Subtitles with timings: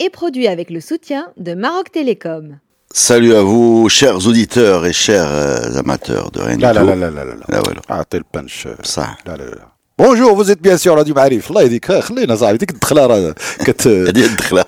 [0.00, 2.58] est produit avec le soutien de Maroc Télécom.
[2.92, 6.86] Salut à vous, chers auditeurs et chers euh, amateurs de rien لا du لا tout.
[6.86, 7.80] لا لا لا لا لا والو.
[7.90, 11.92] اعطي البنش صح لا لا لا بونجور vous êtes bien sûr راديو معارف الله يهديك
[11.92, 13.34] خلينا صاحبي ديك الدخله راه
[13.66, 14.64] كت هذه الدخلة.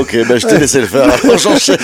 [0.00, 1.04] ok, ben je t'ai laissé le faire.
[1.04, 1.76] Alors, j'enchaîne.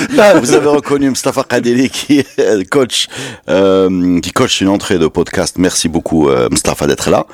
[0.43, 3.07] Vous avez reconnu Mustafa Kadeli qui est coach,
[3.49, 5.57] euh, qui coach une entrée de podcast.
[5.59, 7.27] Merci beaucoup euh, Mustafa d'être là.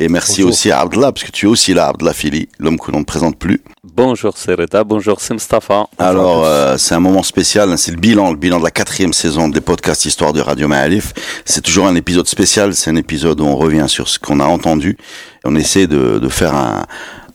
[0.00, 0.50] et merci Bonjour.
[0.50, 3.04] aussi à Abdallah, parce que tu es aussi là, Abdallah Fili, l'homme que l'on ne
[3.04, 3.60] présente plus.
[3.82, 5.88] Bonjour c'est Reda, bonjour c'est Mustafa.
[5.98, 9.12] Alors, euh, c'est un moment spécial, hein, c'est le bilan, le bilan de la quatrième
[9.12, 11.12] saison des podcasts Histoire de Radio Ma'alif.
[11.44, 14.44] C'est toujours un épisode spécial, c'est un épisode où on revient sur ce qu'on a
[14.44, 14.96] entendu.
[15.44, 16.86] On essaie de, de faire un,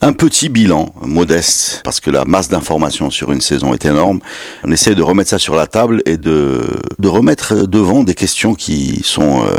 [0.04, 4.20] un petit bilan modeste, parce que la masse d'informations sur une saison est énorme.
[4.62, 6.60] On essaie de remettre ça sur la table et de,
[6.98, 9.56] de remettre devant des questions qui sont euh,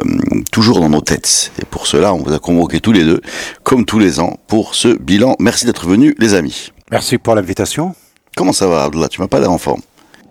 [0.52, 1.52] toujours dans nos têtes.
[1.60, 3.22] Et pour cela, on vous a convoqué tous les deux,
[3.64, 5.36] comme tous les ans, pour ce bilan.
[5.40, 6.72] Merci d'être venus, les amis.
[6.92, 7.96] merci pour l'invitation
[8.36, 9.08] Comment ça va, Abdallah?
[9.08, 9.82] Tu m'as pas l'air en forme.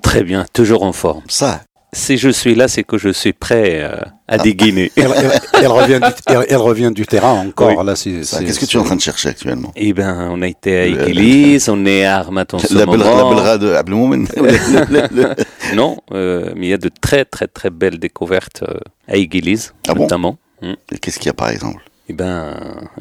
[0.02, 1.22] Très bien, toujours en forme.
[1.26, 1.62] Ça,
[1.94, 3.96] Si je suis là, c'est que je suis prêt euh,
[4.28, 4.90] à dégainer.
[4.96, 7.86] elle, elle- elle revient du, elle, elle revient du terrain encore Oui.
[7.86, 9.72] là c'est Ça, c'est- Qu'est-ce que tu es en train de chercher actuellement?
[9.76, 12.98] Eh ben, on a été à Église, on est à Armat en ce la, belle,
[12.98, 13.34] la moment.
[13.42, 14.26] belle de Abdelmoumen.
[15.74, 18.78] Non, euh, mais il y a de très très très belles découvertes euh,
[19.08, 20.02] à Église, Ah bon?
[20.02, 20.36] notamment.
[20.62, 20.74] Hmm.
[21.00, 21.82] Qu'est-ce qu'il y a par exemple?
[22.08, 22.54] Eh ben,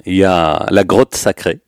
[0.05, 1.59] il y a la grotte sacrée.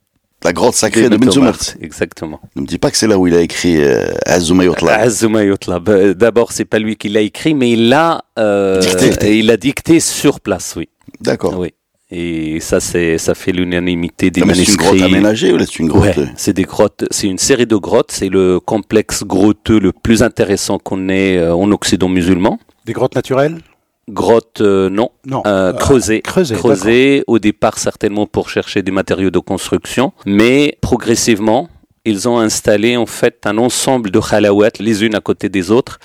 [0.46, 1.18] La grotte sacrée de.
[1.18, 2.40] Tomart, Exactement.
[2.56, 4.94] Ne me dis pas que c'est là où il a écrit euh, Azumayotla.
[5.00, 5.80] Azuma Yotla.
[5.80, 9.40] Bah, D'abord, c'est pas lui qui l'a écrit, mais il l'a euh, Dicté.
[9.40, 10.88] il l'a dicté sur place, oui.
[11.20, 11.58] D'accord.
[11.58, 11.74] Oui.
[12.12, 15.88] Et ça, c'est, ça fait l'unanimité des Ah, c'est une grotte aménagée ou c'est une
[15.88, 18.12] grotte Ouais, euh, c'est des grottes, c'est une série de grottes.
[18.12, 22.60] C'est le complexe grotteux le plus intéressant qu'on ait euh, en Occident musulman.
[22.86, 23.58] des grottes naturelles?
[24.10, 25.42] Grotte, euh, non, non.
[25.48, 26.22] Euh, creusée.
[26.22, 31.70] creusées Creusée, au départ certainement pour chercher des matériaux de construction, mais progressivement,
[32.06, 36.00] ils ont installé en fait un ensemble de khalawat les unes à côté des autres,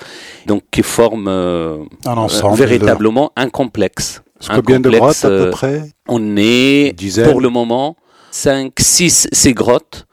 [0.47, 4.21] donc qui forment euh, un euh, ensemble véritablement un complexe.
[4.41, 5.83] de, un combien de complexe, grottes à peu euh, près?
[6.07, 7.95] On est pour le moment
[8.31, 10.07] 5, 6 ces grottes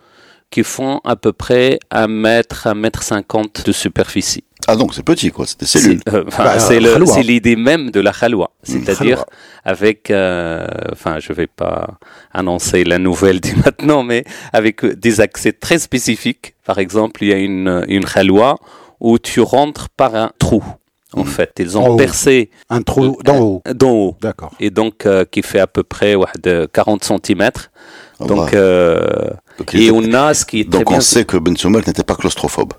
[0.51, 4.45] qui font à peu près 1 mètre, 1 mètre 50 de superficie.
[4.67, 6.01] Ah donc c'est petit quoi, c'est des cellules.
[6.07, 7.07] C'est euh, Bah, c'est euh, le- khalwa.
[7.15, 9.27] c'est l'idée même de la khalwa, c'est-à-dire khalwa.
[9.65, 11.99] avec, euh, enfin je vais pas
[12.33, 16.55] annoncer la nouvelle dès maintenant, mais avec euh, des accès très spécifiques.
[16.65, 18.57] Par exemple, il y a une, une khalwa
[19.01, 20.63] où tu rentres par un trou.
[21.15, 21.97] En fait, ils En ont haut.
[21.97, 25.83] percé un trou d'en haut d'en haut d'accord et donc euh, qui fait à peu
[25.83, 27.49] près ouais, de 40 cm.
[28.21, 30.99] Donc, euh, Donc, et on a ce qui est très donc bien.
[30.99, 32.73] on sait que Benzoumert n'était pas claustrophobe.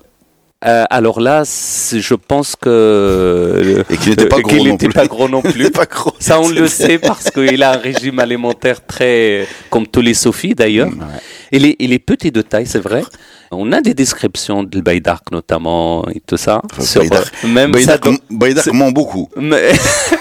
[0.66, 4.88] Euh, alors là, je pense que Et qu'il n'était pas gros non plus.
[4.90, 5.64] pas gros non Il plus.
[5.66, 6.12] est pas gros.
[6.18, 10.54] Ça, on le sait parce qu'il a un régime alimentaire très, comme tous les sophies
[10.54, 10.90] d'ailleurs.
[11.52, 13.02] Il, est, il est petit de taille, c'est vrai.
[13.50, 16.62] On a des descriptions de Baydark notamment et tout ça.
[16.70, 19.28] Enfin, Sur, Baydark- ça, ment beaucoup.
[19.36, 19.72] mais,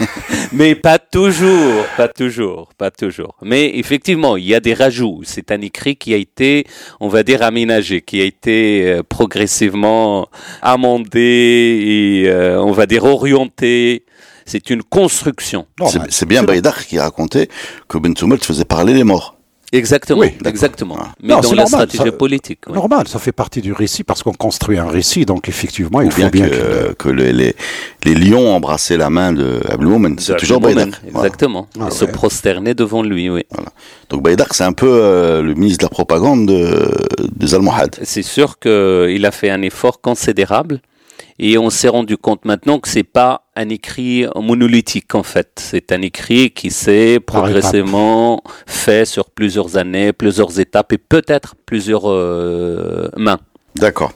[0.51, 3.35] mais pas toujours, pas toujours, pas toujours.
[3.43, 5.21] Mais effectivement, il y a des rajouts.
[5.23, 6.65] C'est un écrit qui a été,
[6.99, 10.27] on va dire, aménagé, qui a été euh, progressivement
[10.61, 14.05] amendé et, euh, on va dire, orienté.
[14.45, 15.67] C'est une construction.
[16.09, 17.49] C'est bien Baydak qui racontait
[17.87, 19.35] que Benzoumert faisait parler les morts.
[19.71, 20.97] Exactement, Oui, exactement.
[20.99, 21.09] Ah.
[21.21, 22.59] Mais Non, dans c'est la normal, stratégie ça- politique.
[22.67, 22.73] oui.
[22.73, 26.11] normal ça fait partie du récit parce qu'on construit un récit donc effectivement il Ou
[26.11, 27.55] faut bien, bien que, que que les, les,
[28.03, 30.17] les lions embrassaient la main de Abdelmoumen.
[30.17, 31.01] C'est toujours Abdelmoumen, Baydak.
[31.11, 31.27] Voilà.
[31.27, 31.67] Exactement.
[31.79, 33.43] Ah se prosterner devant lui, oui.
[34.09, 36.91] Donc Baydak c'est un peu euh, le ministre de la propagande de,
[37.35, 37.95] des Almohades.
[38.03, 40.79] C'est sûr qu'il a fait un effort considérable
[41.39, 45.51] et on s'est rendu compte maintenant que c'est pas un écrit monolithique en fait.
[45.57, 52.09] C'est un écrit qui s'est progressivement fait sur plusieurs années, plusieurs étapes et peut-être plusieurs
[52.09, 53.39] euh, mains.
[53.75, 54.11] D'accord.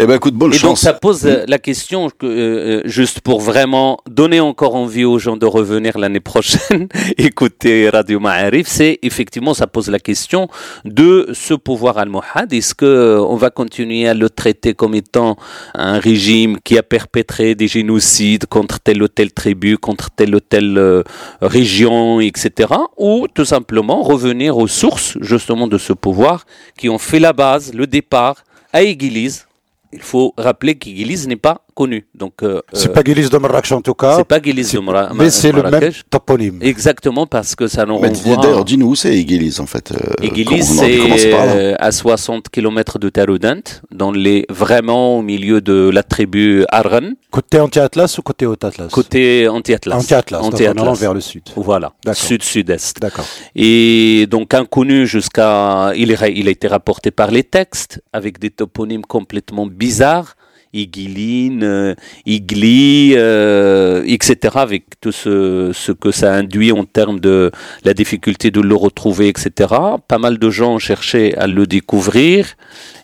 [0.00, 0.80] Eh ben écoute, bonne Et donc chance.
[0.80, 5.36] ça pose euh, la question, que, euh, juste pour vraiment donner encore envie aux gens
[5.36, 10.48] de revenir l'année prochaine, écouter Radio Ma'arif, c'est effectivement, ça pose la question
[10.84, 12.52] de ce pouvoir almohade.
[12.52, 15.36] Est-ce que euh, on va continuer à le traiter comme étant
[15.74, 20.40] un régime qui a perpétré des génocides contre telle ou telle tribu, contre telle ou
[20.40, 21.04] telle euh,
[21.40, 22.72] région, etc.
[22.98, 26.46] Ou tout simplement revenir aux sources justement de ce pouvoir
[26.76, 28.42] qui ont fait la base, le départ
[28.72, 29.46] à Église,
[29.94, 32.06] il faut rappeler qu'Igiliz n'est pas connu.
[32.14, 34.78] Donc, euh, C'est euh, pas Guélis de Marrakech en tout cas, c'est pas Guélis de
[34.80, 36.02] Mara- mais c'est le même Marrakech.
[36.08, 36.58] toponyme.
[36.62, 38.36] Exactement, parce que ça nous Mais renvoie...
[38.36, 39.92] D'ailleurs, dis-nous où c'est Iguélis en fait.
[39.92, 43.60] euh, commencer c'est euh, à 60 km de Taroudant,
[43.90, 49.48] dans les, vraiment au milieu de la tribu Arran, Côté anti-Atlas ou côté Haut-Atlas côté
[49.48, 49.96] anti-Atlas.
[49.98, 50.82] Anti-Atlas, en Anti-Atlas.
[50.84, 51.42] allant vers le sud.
[51.56, 53.00] Voilà, sud-sud-est.
[53.00, 53.24] D'accord.
[53.56, 55.92] Et donc inconnu jusqu'à...
[55.96, 60.36] Il, est- il a été rapporté par les textes avec des toponymes complètement bizarres.
[60.74, 61.94] Iguiline, euh,
[62.26, 64.56] Igli, euh, etc.
[64.56, 67.50] Avec tout ce, ce que ça induit en termes de
[67.84, 69.72] la difficulté de le retrouver, etc.
[70.08, 72.56] Pas mal de gens cherchaient à le découvrir.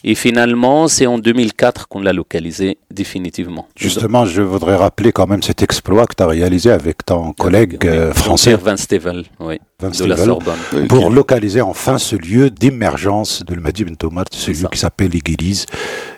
[0.03, 3.69] Et finalement, c'est en 2004 qu'on l'a localisé définitivement.
[3.77, 7.77] Justement, je voudrais rappeler quand même cet exploit que tu as réalisé avec ton collègue
[7.85, 10.87] euh, français, Van Stevel, oui, Van de la Sorbonne.
[10.89, 14.69] Pour localiser enfin ce lieu d'émergence de l'Madi Ben Tomar, ce lieu ça.
[14.69, 15.67] qui s'appelle l'Église,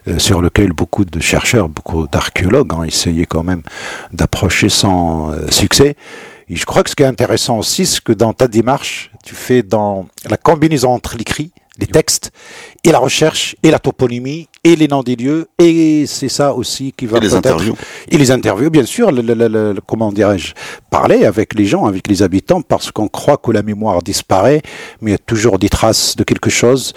[0.07, 3.63] euh, sur lequel beaucoup de chercheurs, beaucoup d'archéologues ont essayé quand même
[4.13, 5.97] d'approcher sans euh, succès.
[6.49, 9.35] Et je crois que ce qui est intéressant aussi, c'est que dans ta démarche, tu
[9.35, 11.51] fais dans la combinaison entre l'écrit,
[11.87, 12.31] textes,
[12.85, 16.93] et la recherche, et la toponymie, et les noms des lieux, et c'est ça aussi
[16.97, 17.75] qui va Et les interviews.
[18.11, 20.55] et les interviews, bien sûr, le, le- le- le- comment dirais-je,
[20.91, 24.63] parler avec les gens, avec les habitants, parce qu'on croit que la mémoire disparaît,
[25.01, 26.93] mais il y a toujours des traces de quelque chose.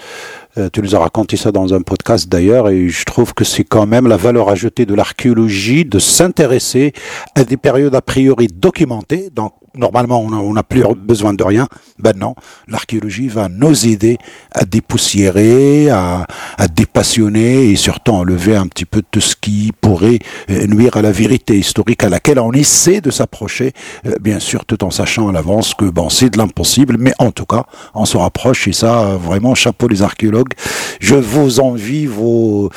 [0.58, 3.64] Euh, tu nous as raconté ça dans un podcast d'ailleurs, et je trouve que c'est
[3.64, 6.92] quand même la valeur ajoutée de l'archéologie de s'intéresser
[7.34, 9.28] à des périodes a priori documentées.
[9.34, 11.68] Donc, normalement, on n'a plus besoin de rien.
[11.98, 12.34] Ben non,
[12.68, 14.18] l'archéologie va nous aider
[14.52, 16.26] à dépoussiérer, à,
[16.74, 20.18] dépassionner et surtout enlever un petit peu tout ce qui pourrait
[20.50, 23.72] euh, nuire à la vérité historique à laquelle on essaie de s'approcher,
[24.06, 27.30] euh, bien sûr, tout en sachant à l'avance que bon, c'est de l'impossible, mais en
[27.30, 27.64] tout cas,
[27.94, 30.52] on se rapproche et ça, euh, vraiment, chapeau les archéologues.
[31.00, 32.70] Je vous envie vos,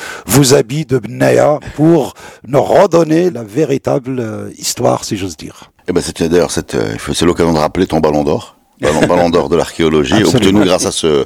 [0.52, 2.14] habits de Bnaya pour
[2.46, 5.70] nous redonner la véritable histoire, si j'ose dire.
[5.88, 9.30] Eh ben, c'était d'ailleurs cette, euh, c'est l'occasion de rappeler ton ballon d'or, ballon, ballon
[9.30, 11.24] d'or de l'archéologie, obtenu grâce à ce,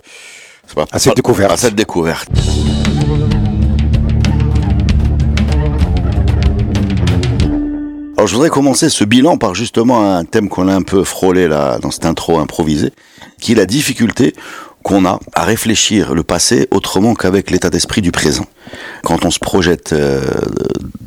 [0.74, 1.52] pas- À cette découverte.
[1.52, 2.28] À cette découverte.
[8.16, 11.48] Alors, je voudrais commencer ce bilan par justement un thème qu'on a un peu frôlé
[11.48, 12.92] là, dans cette intro improvisée,
[13.40, 14.34] qui est la difficulté
[14.84, 18.44] qu'on a à réfléchir le passé autrement qu'avec l'état d'esprit du présent.
[19.02, 20.20] Quand on se projette euh,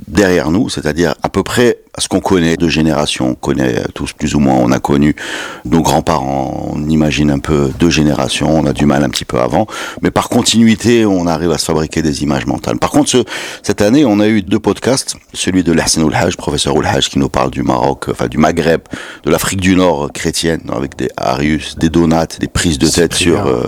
[0.07, 4.35] derrière nous, c'est-à-dire à peu près ce qu'on connaît de génération, on connaît tous plus
[4.35, 5.15] ou moins, on a connu
[5.65, 9.39] nos grands-parents, on imagine un peu deux générations, on a du mal un petit peu
[9.39, 9.65] avant,
[10.03, 12.77] mais par continuité, on arrive à se fabriquer des images mentales.
[12.77, 13.23] Par contre, ce-
[13.63, 17.29] cette année, on a eu deux podcasts, celui de Lahsen Oulhaj, professeur Oulhaj, qui nous
[17.29, 18.81] parle du Maroc, enfin du Maghreb,
[19.23, 23.47] de l'Afrique du Nord chrétienne, avec des Arius, des Donates, des prises de tête sur,
[23.47, 23.63] euh,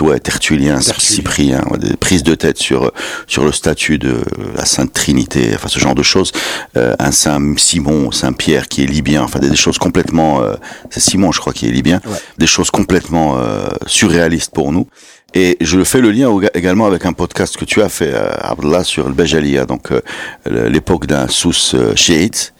[0.00, 0.98] ouais, Tertullien, Tertullien.
[0.98, 2.90] Cyprien, des prises de tête sur, euh,
[3.26, 4.16] sur le statut de
[4.56, 6.32] la Sainte Trinité, enfin ce genre de choses,
[6.76, 10.54] euh, un Saint Simon, Saint Pierre qui est libyen, enfin des, des choses complètement, euh,
[10.90, 12.18] c'est Simon je crois qui est libyen, Ouais.
[12.38, 14.86] des choses complètement euh, surréalistes pour nous.
[15.34, 18.84] Et je fais le lien également avec un podcast que tu as fait, euh, Abdallah,
[18.84, 20.00] sur le Bajalia, donc euh,
[20.68, 22.52] l'époque d'un sous euh, chiite.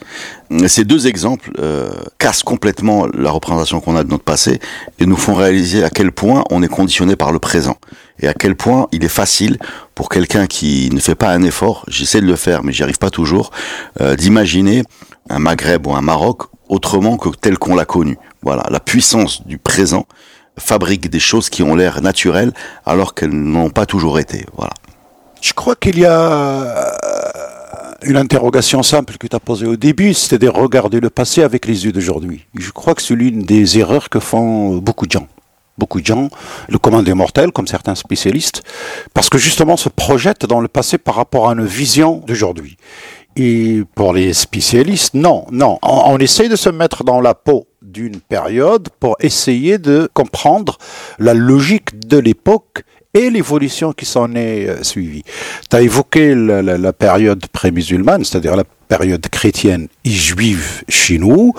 [0.66, 4.60] Ces deux exemples euh, cassent complètement la représentation qu'on a de notre passé
[4.98, 7.76] et nous font réaliser à quel point on est conditionné par le présent
[8.20, 9.58] et à quel point il est facile
[9.94, 12.98] pour quelqu'un qui ne fait pas un effort, j'essaie de le faire mais j'y arrive
[12.98, 13.50] pas toujours,
[14.00, 14.84] euh, d'imaginer
[15.31, 18.19] un Maghreb ou un Maroc autrement que tel qu'on l'a connu.
[18.42, 20.06] Voilà, la puissance du présent
[20.58, 22.52] fabrique des choses qui ont l'air naturelles
[22.84, 24.46] alors qu'elles n'ont pas toujours été.
[24.56, 24.72] Voilà.
[25.40, 26.92] Je crois qu'il y a
[28.04, 31.66] une interrogation simple que tu as posée au début, c'était de regarder le passé avec
[31.66, 32.46] les yeux d'aujourd'hui.
[32.54, 35.28] Je crois que c'est l'une des erreurs que font beaucoup de gens.
[35.78, 36.28] Beaucoup de gens,
[36.68, 38.62] le commun des mortels, comme certains spécialistes,
[39.14, 42.76] parce que justement se projettent dans le passé par rapport à une vision d'aujourd'hui.
[43.36, 45.78] Et pour les spécialistes, non, non.
[45.82, 50.79] On, on essaye de se mettre dans la peau d'une période pour essayer de comprendre
[51.19, 52.84] la logique de l'époque
[53.15, 55.22] et l'évolution qui s'en est euh, suivie.
[55.70, 61.53] Tu as évoqué la, période pré-musulmane, c'est-à-dire la période chrétienne et juive chez nous,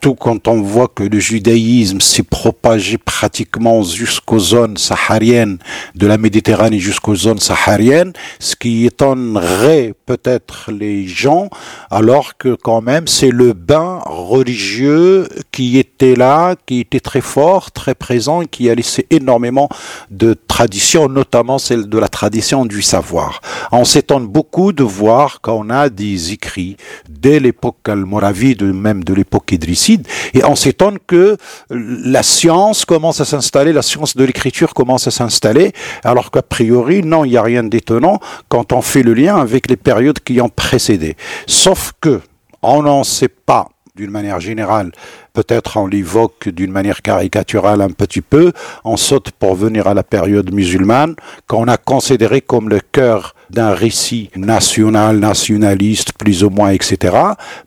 [0.00, 5.58] surtout quand on voit que le judaïsme s'est propagé pratiquement jusqu'aux zones sahariennes
[5.96, 11.50] de la Méditerranée jusqu'aux zones sahariennes, ce qui étonnerait peut-être les gens,
[11.90, 17.72] alors que quand même c'est le bain religieux qui était là, qui était très fort,
[17.72, 19.68] très présent, qui a laissé énormément
[20.10, 23.40] de traditions, notamment celle de la tradition du savoir.
[23.72, 26.76] On s'étonne beaucoup de voir qu'on a des écrits
[27.08, 29.87] dès l'époque almoravide, même de l'époque idrissienne,
[30.34, 31.36] Et on s'étonne que
[31.70, 35.72] la science commence à s'installer, la science de l'écriture commence à s'installer,
[36.04, 39.68] alors qu'a priori, non, il n'y a rien d'étonnant quand on fait le lien avec
[39.70, 41.16] les périodes qui ont précédé.
[41.46, 42.20] Sauf que
[42.62, 44.92] on n'en sait pas d'une manière générale
[45.38, 48.52] peut-être on l'évoque d'une manière caricaturale un petit peu,
[48.84, 51.14] on saute pour venir à la période musulmane,
[51.46, 57.16] qu'on a considéré comme le cœur d'un récit national, nationaliste, plus ou moins, etc.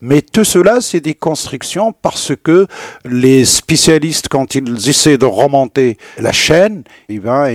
[0.02, 2.68] Mais tout cela, c'est des constructions parce que
[3.06, 7.50] les spécialistes, quand ils essaient de remonter la chaîne, eh ben,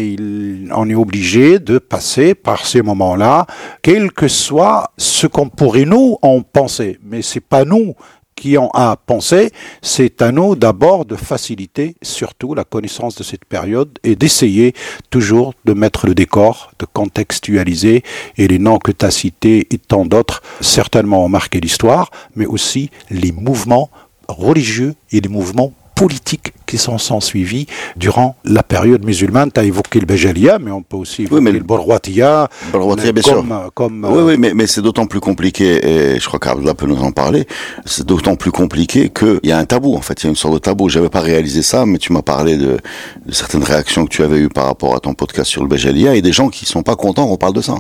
[0.75, 3.47] on est obligé de passer par ces moments-là,
[3.83, 6.99] quel que soit ce qu'on pourrait nous en penser.
[7.05, 7.95] Mais c'est pas nous
[8.37, 9.51] qui ont à penser,
[9.83, 14.75] c'est à nous d'abord de faciliter surtout la connaissance de cette période et d'essayer
[15.11, 18.05] toujours de mettre le décor, de contextualiser
[18.37, 22.47] et les noms que tu as cités et tant d'autres certainement ont marqué l'histoire, mais
[22.47, 23.91] aussi les mouvements
[24.29, 29.51] religieux et les mouvements politiques qui sont, sont suivis durant la période musulmane.
[29.51, 32.49] Tu as évoqué le Béjalia, mais on peut aussi évoquer le Borwatia.
[32.71, 33.71] bien comme, sûr.
[33.75, 37.01] Comme, oui, oui, mais, mais c'est d'autant plus compliqué, et je crois qu'Abdullah peut nous
[37.01, 37.47] en parler,
[37.87, 40.23] c'est d'autant plus compliqué qu'il y a un tabou, en fait.
[40.23, 40.91] Il y a une sorte de tabou.
[40.91, 42.77] J'avais pas réalisé ça, mais tu m'as parlé de,
[43.25, 46.15] de, certaines réactions que tu avais eues par rapport à ton podcast sur le Béjalia,
[46.15, 47.77] et des gens qui sont pas contents qu'on parle de ça.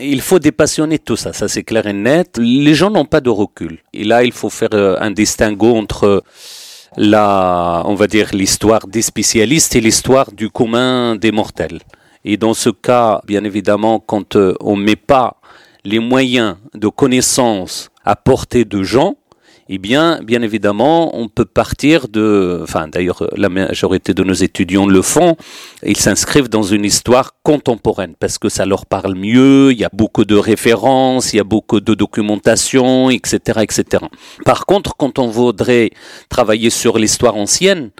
[0.00, 2.38] Il faut dépassionner tout ça, ça c'est clair et net.
[2.38, 3.78] Les gens n'ont pas de recul.
[3.92, 6.22] Et là, il faut faire euh, un distinguo entre
[6.96, 11.80] la, on va dire, l'histoire des spécialistes et l'histoire du commun des mortels.
[12.24, 15.36] Et dans ce cas, bien évidemment, quand euh, on ne met pas
[15.84, 19.16] les moyens de connaissance à portée de gens,
[19.72, 24.84] eh bien, bien évidemment, on peut partir de, enfin, d'ailleurs, la majorité de nos étudiants
[24.84, 25.36] le font,
[25.86, 29.90] ils s'inscrivent dans une histoire contemporaine parce que ça leur parle mieux, il y a
[29.92, 34.04] beaucoup de références, il y a beaucoup de documentation, etc., etc.
[34.44, 35.90] Par contre, quand on voudrait
[36.28, 37.90] travailler sur l'histoire ancienne,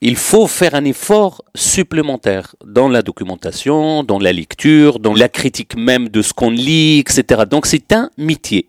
[0.00, 5.76] il faut faire un effort supplémentaire dans la documentation, dans la lecture, dans la critique
[5.76, 7.42] même de ce qu'on lit, etc.
[7.48, 8.66] Donc c'est un métier.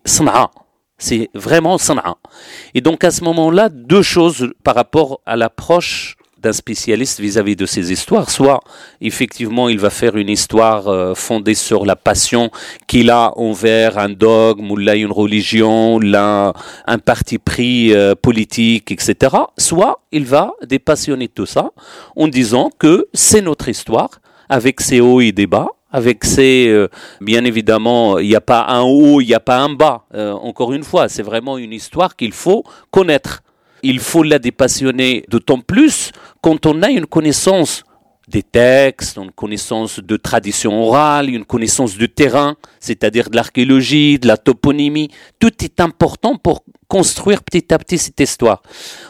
[0.98, 2.16] C'est vraiment Sana'a.
[2.74, 7.66] Et donc à ce moment-là, deux choses par rapport à l'approche d'un spécialiste vis-à-vis de
[7.66, 8.30] ces histoires.
[8.30, 8.60] Soit,
[9.00, 12.50] effectivement, il va faire une histoire euh, fondée sur la passion
[12.86, 16.52] qu'il a envers un dogme ou là une religion, là
[16.86, 19.34] un parti pris euh, politique, etc.
[19.56, 21.70] Soit, il va dépassionner tout ça
[22.14, 24.10] en disant que c'est notre histoire
[24.50, 26.88] avec ses hauts et des bas avec ces, euh,
[27.20, 30.06] bien évidemment, il n'y a pas un haut, il n'y a pas un bas.
[30.12, 33.44] Euh, encore une fois, c'est vraiment une histoire qu'il faut connaître.
[33.84, 36.10] Il faut la dépassionner d'autant plus
[36.40, 37.84] quand on a une connaissance
[38.26, 44.26] des textes, une connaissance de tradition orale, une connaissance du terrain, c'est-à-dire de l'archéologie, de
[44.26, 45.10] la toponymie.
[45.38, 48.62] Tout est important pour construire petit à petit cette histoire.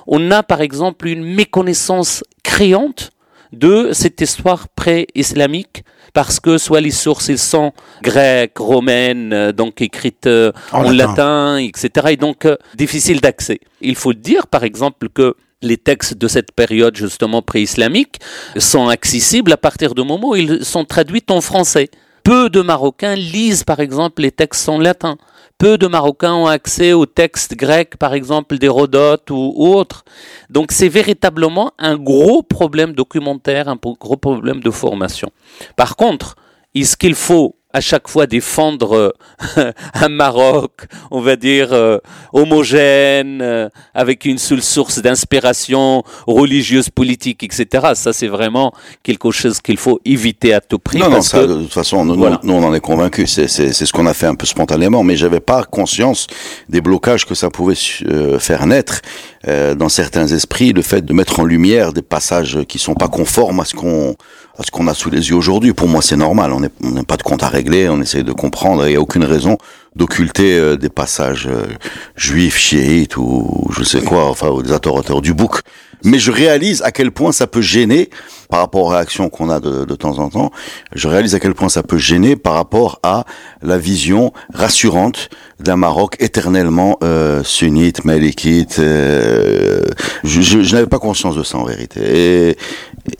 [0.07, 3.11] On a par exemple une méconnaissance créante
[3.55, 10.27] de cette histoire pré-islamique parce que soit les sources sont grecques, romaines, euh, donc écrites
[10.27, 11.57] euh, en, latin.
[11.59, 12.09] etc.
[12.11, 13.61] Et donc euh, difficile d'accès.
[13.81, 18.21] Il faut dire par exemple que les textes de cette période justement pré-islamique
[18.57, 21.91] sont accessibles à partir du moment où ils sont traduits en français.
[22.25, 25.19] Peu de Marocains lisent par exemple les textes en latin.
[25.59, 30.05] Peu de Marocains ont accès aux textes grecs, par exemple d'Hérodote ou, autres.
[30.49, 35.31] Donc c'est véritablement un gros problème documentaire, un gros problème de formation.
[35.77, 36.35] Par contre,
[36.75, 39.13] est-ce qu'il faut à chaque fois défendre
[39.59, 41.99] euh, un Maroc, on va dire, euh,
[42.33, 47.95] homogène, euh, avec une seule source d'inspiration religieuse, politique, etc.
[47.95, 51.01] Ça, c'est vraiment quelque chose qu'il faut éviter à tout prix.
[51.01, 53.33] Non, non, ça, de toute façon, nous, nous, on en est convaincus.
[53.33, 56.29] C'est, c'est, c'est ce qu'on a fait un peu spontanément, mais j'avais pas conscience
[56.69, 57.75] des blocages que ça pouvait
[58.39, 59.01] faire naître
[59.47, 63.61] dans certains esprits, le fait de mettre en lumière des passages qui sont pas conformes
[63.61, 64.15] à ce qu'on
[64.63, 65.73] ce qu'on a sous les yeux aujourd'hui.
[65.73, 66.53] Pour moi, c'est normal.
[66.53, 67.89] On n'a pas de compte à régler.
[67.89, 68.87] On essaye de comprendre.
[68.87, 69.59] Il n'y a aucune raison
[69.97, 71.65] d'occulter euh, des passages euh,
[72.17, 75.61] juifs, chiites ou je sais quoi, enfin, ou des auteurs du bouc.
[76.05, 78.11] Mais je réalise à quel point ça peut gêner
[78.55, 80.53] par rapport aux réactions qu'on a de, temps en temps.
[80.95, 83.25] Je réalise à quel point ça peut gêner par rapport à
[83.63, 88.79] la vision rassurante d'un Maroc éternellement euh, sunnite, malikite.
[88.79, 89.83] Euh,
[90.23, 92.01] je n'avais pas conscience de ça en vérité.
[92.51, 92.57] Et,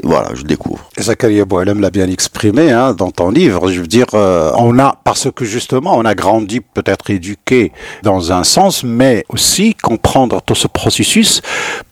[0.05, 0.89] voilà, je découvre.
[1.01, 3.73] Zakaria Boualem l'a bien exprimé hein, dans ton livre.
[3.73, 7.73] Je veux dire, euh, on a parce que justement, on a grandi, peut-être éduqué
[8.05, 11.43] dans un sens, mais aussi comprendre tout ce processus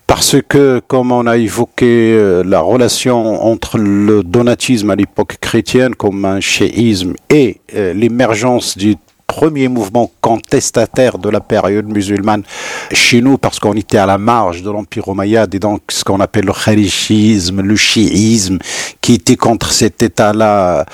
[0.07, 5.95] parce que, comme on a évoqué euh, la relation entre le donatisme à l'époque chrétienne
[5.95, 8.97] comme un chéisme et euh, l'émergence du
[9.33, 12.43] premiers mouvements contestataires de la période musulmane
[12.93, 16.21] chez nous, parce qu'on était à la marge de l'Empire omeyyade et donc ce qu'on
[16.21, 18.59] appelle le khalichisme, le chiisme,
[19.01, 20.85] qui était contre cet État-là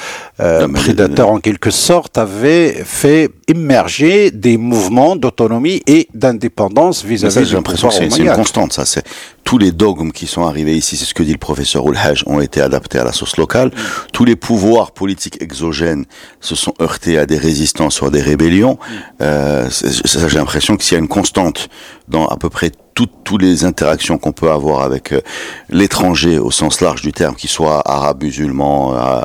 [0.40, 7.57] euh, prédateur en quelque sorte, avait fait immerger des mouvements d'autonomie et d'indépendance vis-à-vis du
[7.62, 8.37] pouvoir c'est c'est une omeyyade.
[8.37, 8.85] constante, ça.
[9.49, 12.38] Tous les dogmes qui sont arrivés ici, c'est ce que dit le professeur Oulhaj, ont
[12.38, 13.71] été adaptés à la sauce locale.
[14.12, 16.05] Tous les pouvoirs politiques exogènes
[16.38, 18.78] se sont heurtés à des résistances ou à des rébellions.
[19.23, 21.71] Euh, c'est- ça, j'ai l'impression que s'il y a une constante
[22.09, 25.23] dans à peu près toutes, toutes les interactions qu'on peut avoir avec euh,
[25.71, 29.23] l'étranger au sens large du terme, qu'il soit arabe, musulman, euh,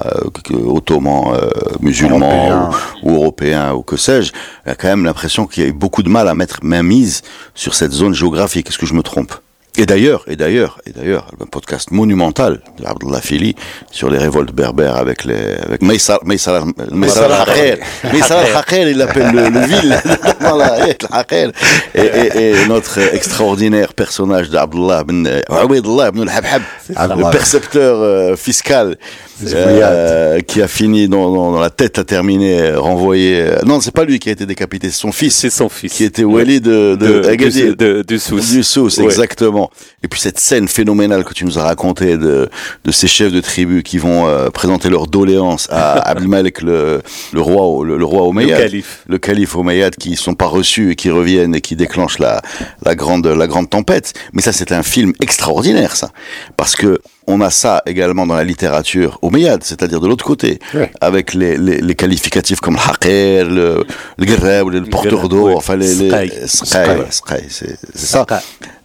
[0.65, 1.50] ottoman, euh,
[1.82, 2.70] musulman Européen.
[3.03, 4.32] ou, ou européen ou que sais-je,
[4.65, 6.60] il y a quand même l'impression qu'il y a eu beaucoup de mal à mettre
[6.63, 7.24] main mise
[7.56, 8.70] sur cette zone géographique.
[8.70, 9.34] Est-ce que je me trompe?
[9.77, 13.56] Et d'ailleurs, et d'ailleurs, et d'ailleurs, un podcast monumental d'Abdullah Fili
[13.92, 17.77] sur les révoltes berbères avec les, avec Maïsar, Maïsar, Maïsar al-Haqir.
[18.12, 20.01] Maïsar al-Haqir, il l'appelle le, le vil
[20.42, 21.51] dans la al-Haqir.
[21.96, 26.62] Et, et, et notre extraordinaire personnage d'Abdullah ben, Abdullah ben al-Habhab,
[26.96, 27.27] Abdullah.
[27.27, 28.98] le percepteur euh, fiscal,
[29.46, 33.42] euh, qui a fini dans, dans, dans la tête à terminer, euh, renvoyé.
[33.42, 35.36] euh, non, c'est pas lui qui a été décapité, c'est son fils.
[35.36, 35.94] C'est son fils.
[35.94, 37.75] Qui était Wali de, de, de, Agadir.
[37.75, 38.51] de, de, de Sousse.
[38.51, 39.06] Du Sousse, Ouais.
[39.63, 39.93] Exactement.
[40.03, 42.50] Et puis cette scène phénoménale que tu nous as racontée de,
[42.84, 47.01] de ces chefs de tribu qui vont euh, présenter leur doléance à Abdelmalek, le,
[47.34, 49.03] le roi, le, le roi Le calife.
[49.08, 52.41] le calife Omeyyade, qui sont pas reçus et qui reviennent et qui déclenchent la,
[52.84, 54.13] la grande, la grande tempête.
[54.34, 56.12] Mais ça, c'est un film extraordinaire, ça,
[56.58, 60.92] parce que on a ça également dans la littérature Omeyyade, c'est-à-dire de l'autre côté, Ouais.
[61.01, 63.84] avec les, les, les qualificatifs comme le haqir, le,
[64.18, 65.53] le garab, le porteur d'eau, ouais.
[65.56, 66.65] enfin les, les c'est
[67.96, 68.25] ça.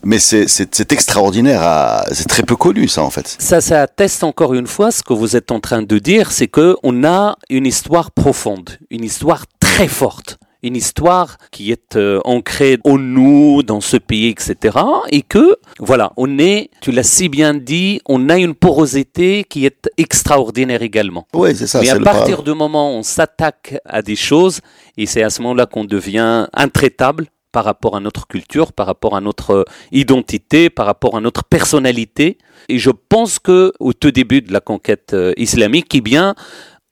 [0.05, 0.47] Mais c'est-
[0.93, 3.37] extraordinaire, c'est très peu connu ça en fait.
[3.39, 6.47] Ça, ça atteste encore une fois ce que vous êtes en train de dire, c'est
[6.47, 12.21] que on a une histoire profonde, une histoire très forte, une histoire qui est euh,
[12.25, 14.77] ancrée en nous, dans ce pays, etc.
[15.11, 19.67] Et que, voilà, on est, tu l'as si bien dit, on a une porosité qui
[19.67, 21.27] est extraordinaire également.
[21.35, 21.81] Oui, c'est ça.
[21.81, 24.61] Mais à partir par- du moment où on s'attaque à des choses,
[24.97, 29.17] et c'est à ce moment-là qu'on devient intraitable par rapport à notre culture, par rapport
[29.17, 32.37] à notre identité, par rapport à notre personnalité.
[32.69, 36.35] Et je pense que au tout début de la conquête euh, islamique, eh bien,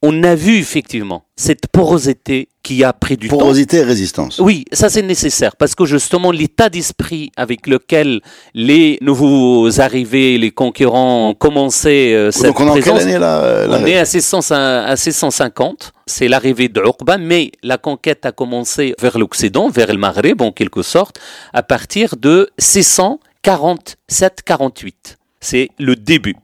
[0.02, 3.38] on a vu effectivement cette porosité qui a pris du temps.
[3.38, 4.38] porosité et résistance.
[4.40, 8.20] Oui, ça c'est nécessaire parce que justement l'état d'esprit avec lequel
[8.54, 13.02] les nouveaux arrivés, les concurrents ont commencé euh, cette Donc on est en quelle présence,
[13.02, 17.78] année là, là on est à 600 à 650, c'est l'arrivée de Uqba, mais la
[17.78, 21.18] conquête a commencé vers l'Occident, vers le Maghreb en quelque sorte,
[21.52, 24.92] à partir de 647-48.
[25.40, 26.36] C'est le début.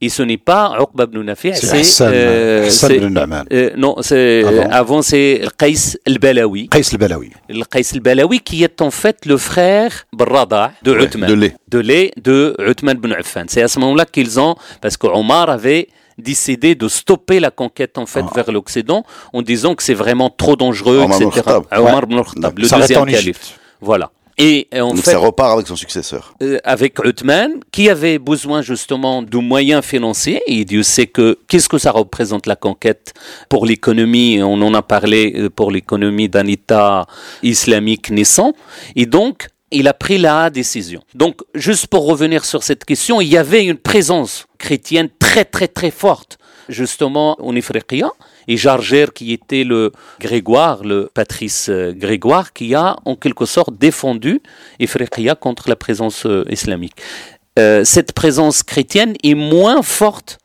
[0.00, 1.78] Et ce n'est pas Uqba ibn Nafi', C'est.
[1.80, 3.44] Hassan, euh, Hassan ibn Na'man.
[3.52, 4.70] euh, non, c'est Avant.
[4.70, 6.68] avant, c'est Qais el-Balawi.
[6.68, 7.30] Qais el-Balawi.
[7.48, 11.54] Le Qais el-Balawi qui est en fait le frère Barrada de Ouais, Uthman de lait.
[11.68, 13.44] de lait de Uthman bin Affan.
[13.48, 17.96] C'est à ce moment-là qu'ils ont, parce que Omar avait décidé de stopper la conquête
[17.96, 18.32] en fait Ah.
[18.34, 21.42] vers l'Occident en disant que c'est vraiment trop dangereux, Omar ibn etc.
[21.44, 21.64] Khattab.
[21.80, 23.58] Omar ibn Khattab, le deuxième calife.
[23.80, 24.10] Voilà.
[24.36, 26.34] Et euh, en Donc fait, ça repart avec son successeur.
[26.42, 31.68] euh, avec Uthman, qui avait besoin justement de moyens financiers, et Dieu sait que qu'est-ce
[31.68, 33.14] que ça représente la conquête
[33.48, 37.06] pour l'économie, on en a parlé euh, pour l'économie d'un État
[37.44, 38.54] islamique naissant,
[38.96, 41.00] et donc il a pris la décision.
[41.14, 45.68] Donc juste pour revenir sur cette question, il y avait une présence chrétienne très très
[45.68, 48.10] très forte justement en Ifriqiya,
[48.48, 53.76] et Jarger qui était le Grégoire, le patrice euh, Grégoire, qui a en quelque sorte
[53.78, 54.40] défendu
[54.78, 56.94] Ifriqiya contre la présence euh, islamique.
[57.58, 60.38] Euh, cette présence chrétienne est moins forte,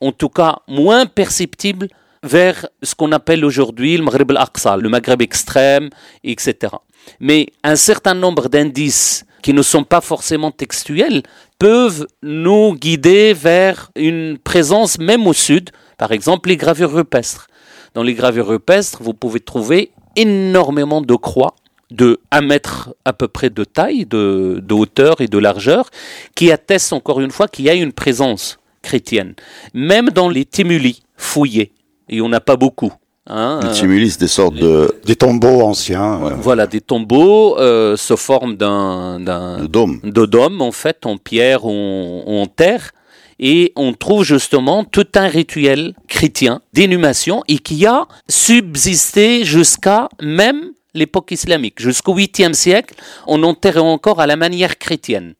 [0.00, 1.88] en tout cas moins perceptible
[2.22, 5.88] vers ce qu'on appelle aujourd'hui le Maghreb al-Aqsa, le Maghreb extrême,
[6.22, 6.74] etc.
[7.18, 11.22] Mais un certain nombre d'indices qui ne sont pas forcément textuels
[11.58, 17.46] peuvent nous guider vers une présence même au sud, par exemple les gravures rupestres.
[17.94, 21.54] Dans les gravures rupestres, vous pouvez trouver énormément de croix
[21.90, 25.90] de 1 mètre à peu près de taille, de, de hauteur et de largeur,
[26.34, 29.34] qui attestent encore une fois qu'il y a une présence chrétienne.
[29.74, 31.72] Même dans les timuli fouillés,
[32.08, 32.92] et on n'a pas beaucoup.
[33.26, 36.12] hein, Les euh, tumuli, c'est des sortes de, Des tombeaux anciens.
[36.24, 40.00] euh, voilà, des tombeaux euh, se forment d'un, d'un, de dômes.
[40.02, 42.92] de dômes, en fait, en pierre ou en, ou en terre.
[43.40, 50.72] Et on trouve justement tout un rituel chrétien d'inhumation et qui a subsisté jusqu'à même
[50.94, 51.80] l'époque islamique.
[51.80, 52.94] Jusqu'au 8e siècle,
[53.26, 55.34] on enterrait encore à la manière chrétienne.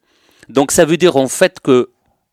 [0.49, 1.91] Donc ça veut dire en fait que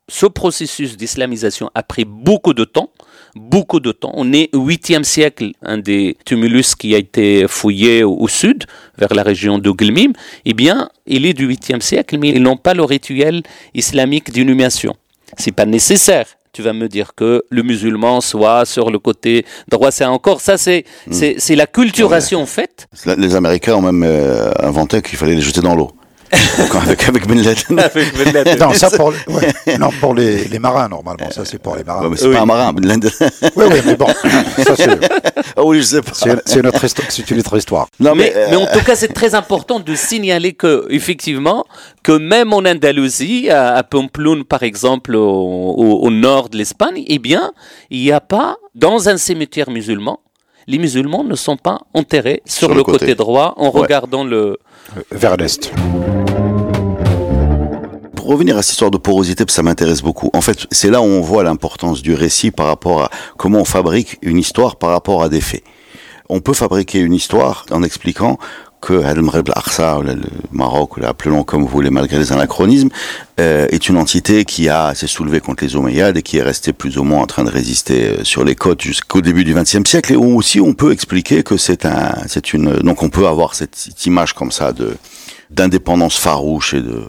[0.10, 2.92] ce processus d'islamisation a pris beaucoup de temps,
[3.36, 4.14] beaucoup de temps.
[4.16, 8.64] On est au 8e siècle, un des tumulus qui a été fouillé au, sud,
[8.98, 10.14] vers la région de Glmim.
[10.46, 14.96] Eh bien, il est du 8e siècle, mais ils n'ont pas le rituel islamique d'inhumation.
[15.38, 19.92] C'est pas nécessaire tu vas me dire que le musulman soit sur le côté droit.
[19.92, 22.88] C'est encore ça, c'est c'est c'est la culturation faite.
[23.06, 25.92] Les Américains ont même euh, inventé qu'il fallait les jeter dans l'eau.
[26.32, 27.80] Avec, avec Ben Laden.
[27.80, 28.60] Avec Ben Laden.
[28.60, 29.78] Non, ça pour, les- ouais.
[29.78, 31.30] non, pour les, les marins, normalement.
[31.32, 32.10] Ça, c'est pour les Ouais, marins.
[32.10, 32.36] mais c'est Oui.
[32.36, 33.12] pas un marin, Ben Laden.
[33.56, 34.90] Oui, oui, mais bon, ça, c'est
[35.56, 36.12] Ah oui, je sais pas.
[36.14, 37.88] c'est- notre une autre histoire.
[38.00, 41.66] Non, mais, mais, mais euh, en tout cas, c'est très important de signaler que, effectivement,
[42.04, 47.04] que même en Andalousie, à, à Pampelune, par exemple, au, au- au nord de l'Espagne,
[47.08, 47.52] eh bien,
[47.90, 50.20] il n'y a pas, dans un cimetière musulman,
[50.68, 53.00] les musulmans ne sont pas enterrés sur, Sur le côté.
[53.00, 53.16] côté.
[53.16, 53.82] droit en Ouais.
[53.82, 54.60] regardant le.
[54.98, 55.72] Euh, Vers l'Est.
[58.16, 60.30] pour revenir à cette histoire de porosité, parce que ça m'intéresse beaucoup.
[60.34, 63.66] En fait, c'est là où on voit l'importance du récit par rapport à comment on
[63.66, 65.64] fabrique une histoire par rapport à des faits.
[66.30, 68.38] On peut fabriquer une histoire en expliquant
[68.82, 70.16] que Al Maghreb al-Aqsa, le
[70.52, 72.90] Maroc, appelons comme vous voulez, malgré les anachronismes,
[73.40, 76.74] euh, est une entité qui a s'est soulevée contre les Omeyyades et qui est restée
[76.74, 79.90] plus ou moins en train de résister euh, sur les côtes jusqu'au début du XXe
[79.90, 80.14] siècle.
[80.14, 84.06] Et aussi, on peut expliquer que c'est un, c'est une, donc on peut avoir cette
[84.06, 84.96] image comme ça de
[85.50, 87.04] d'indépendance farouche et de,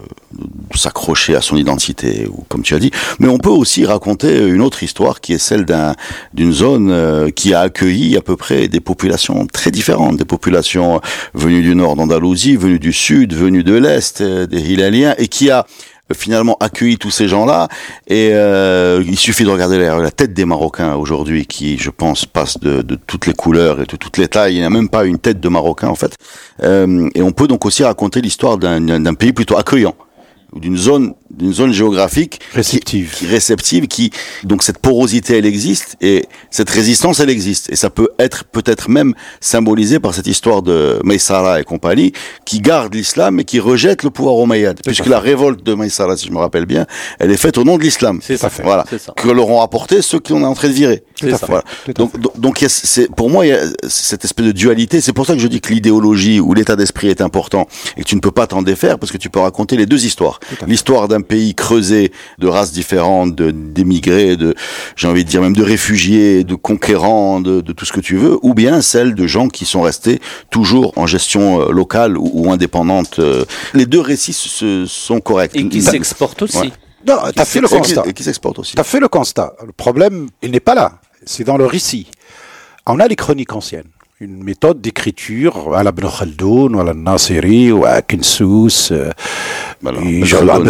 [0.74, 2.90] s'accrocher à son identité, ou comme tu as dit.
[3.18, 5.94] Mais on peut aussi raconter une autre histoire qui est celle d'un
[6.34, 11.00] d'une zone euh, qui a accueilli à peu près des populations très différentes, des populations
[11.34, 15.50] venues du nord d'Andalousie, venues du sud, venues de l'est, euh, des Hilaliens, et qui
[15.50, 15.62] a euh,
[16.14, 17.68] finalement accueilli tous ces gens-là.
[18.06, 22.58] Et euh, il suffit de regarder la, tête des Marocains aujourd'hui qui je pense passe
[22.58, 24.54] de, de toutes les couleurs et de toutes les tailles.
[24.54, 26.16] Il n'y a même pas une tête de Marocain en fait.
[26.62, 29.94] Euh, et on peut donc aussi raconter l'histoire d'un pays plutôt accueillant
[30.54, 33.10] d'une zone d'une zone géographique Réceptive.
[33.12, 34.10] qui, qui réceptive qui
[34.44, 37.70] donc cette porosité elle existe et cette résistance elle existe.
[37.70, 42.12] Et ça peut être peut-être même symbolisé par cette histoire de Maïsara et compagnie
[42.44, 44.80] qui garde l'islam et qui rejette le pouvoir omeyyade.
[44.84, 46.86] Puisque la révolte de Maïsara si je me rappelle bien
[47.18, 48.20] elle est faite au nom de l'islam.
[48.22, 48.50] C'est ça.
[48.62, 48.84] voilà.
[48.98, 49.12] Ça.
[49.16, 51.02] que leur ont apporté ceux qui on est en train de virer.
[51.20, 51.46] C'est ça.
[51.46, 51.64] voilà.
[51.94, 54.52] Donc donc, donc il y a- c'est pour moi il y a cette espèce de
[54.52, 55.00] dualité.
[55.00, 58.08] C'est pour ça que je dis que l'idéologie ou l'état d'esprit est important et que
[58.08, 60.40] tu ne peux pas t'en défaire parce que tu peux raconter les deux histoires.
[60.66, 64.54] L'histoire d'un pays creusé de races différentes de d'émigrés de
[64.96, 68.16] j'ai envie de dire même de réfugiés de conquérants de, de tout ce que tu
[68.16, 72.30] veux ou bien celle de gens qui sont restés toujours en gestion euh, locale ou,
[72.34, 73.44] ou indépendante euh.
[73.74, 76.58] les deux récits se, sont corrects Et qui T'as- s'exporte aussi.
[76.58, 76.72] Ouais.
[77.06, 78.02] Non, tu as qui fait le constat.
[78.06, 79.52] et qui s'exportent aussi Tu as fait le constat.
[79.64, 80.98] Le problème, il n'est pas là.
[81.24, 82.06] C'est dans le récit.
[82.86, 83.86] On a les chroniques anciennes.
[84.20, 88.90] Une méthode d'écriture à la Ibn Khaldoun, ou à la Nasiri, ou à Kinsous,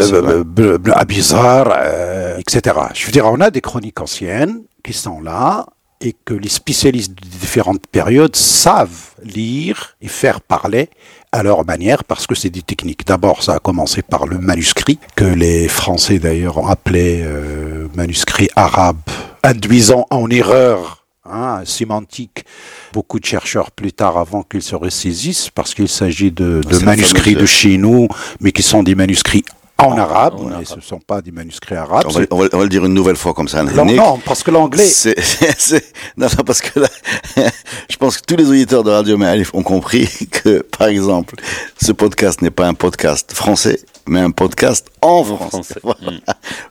[0.03, 2.77] c'est euh, Abizar, euh, etc.
[2.95, 5.67] Je veux dire, on a des chroniques anciennes qui sont là
[6.01, 10.91] et que les spécialistes de différentes périodes savent lire et faire parler
[11.33, 13.07] à leur manière parce que c'est des techniques.
[13.07, 18.49] D'abord, ça a commencé par le manuscrit, que les Français d'ailleurs ont appelé euh, manuscrit
[18.55, 19.01] arabe,
[19.43, 22.45] induisant en erreur hein, sémantique
[22.93, 27.35] beaucoup de chercheurs plus tard avant qu'ils se ressaisissent parce qu'il s'agit de, la manuscrits
[27.35, 28.09] de chez nous,
[28.41, 29.45] mais qui sont des manuscrits
[29.81, 30.65] en arabe, en arabe.
[30.65, 32.05] ce ne sont pas des manuscrits arabes.
[32.07, 34.19] on va, on, va, on va le dire une nouvelle fois comme ça Non, non,
[34.25, 34.89] parce que l'anglais,
[36.17, 36.89] non, non, parce que là,
[37.89, 41.37] je pense que tous les auditeurs de Radio Maalif ont compris que, par exemple,
[41.81, 45.49] ce podcast n'est pas un podcast français, mais un podcast en français.
[45.49, 45.81] français.
[45.83, 46.19] Voilà.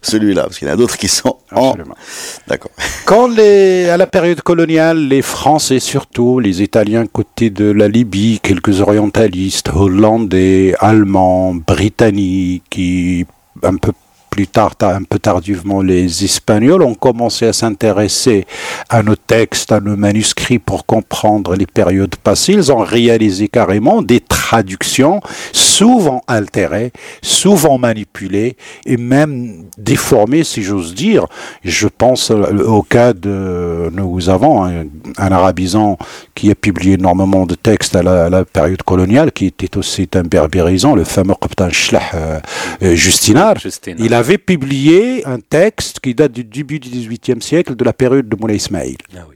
[0.02, 1.95] Celui-là, parce qu'il y en a d'autres qui sont Absolument.
[1.95, 2.47] en.
[2.47, 2.71] D'accord.
[3.06, 8.39] Quand les, à la période coloniale, les Français surtout, les Italiens côté de la Libye,
[8.41, 13.26] quelques orientalistes, hollandais, allemands, britanniques, qui
[13.63, 13.91] un peu
[14.38, 18.45] plus tard, ta- un peu tardivement, les Espagnols ont commencé à s'intéresser
[18.88, 22.54] à nos textes, à nos manuscrits pour comprendre les périodes passées.
[22.54, 25.21] Ils ont réalisé carrément des traductions,
[25.54, 26.91] souvent altérées,
[27.23, 31.26] souvent manipulées et même déformées, si j'ose dire.
[31.63, 34.86] Je pense au cas de, nous avons un,
[35.17, 35.97] un arabisant
[36.36, 40.08] qui a publié énormément de textes à la, à la période coloniale, qui était aussi
[40.13, 42.39] un berbérisant, le fameux Qaptan Shlah euh,
[42.84, 43.56] euh, Justinar.
[43.97, 48.28] Il avait publié un texte qui date du début du XVIIIe siècle, de la période
[48.28, 48.98] de Moulay Ismail.
[49.16, 49.36] Ah oui.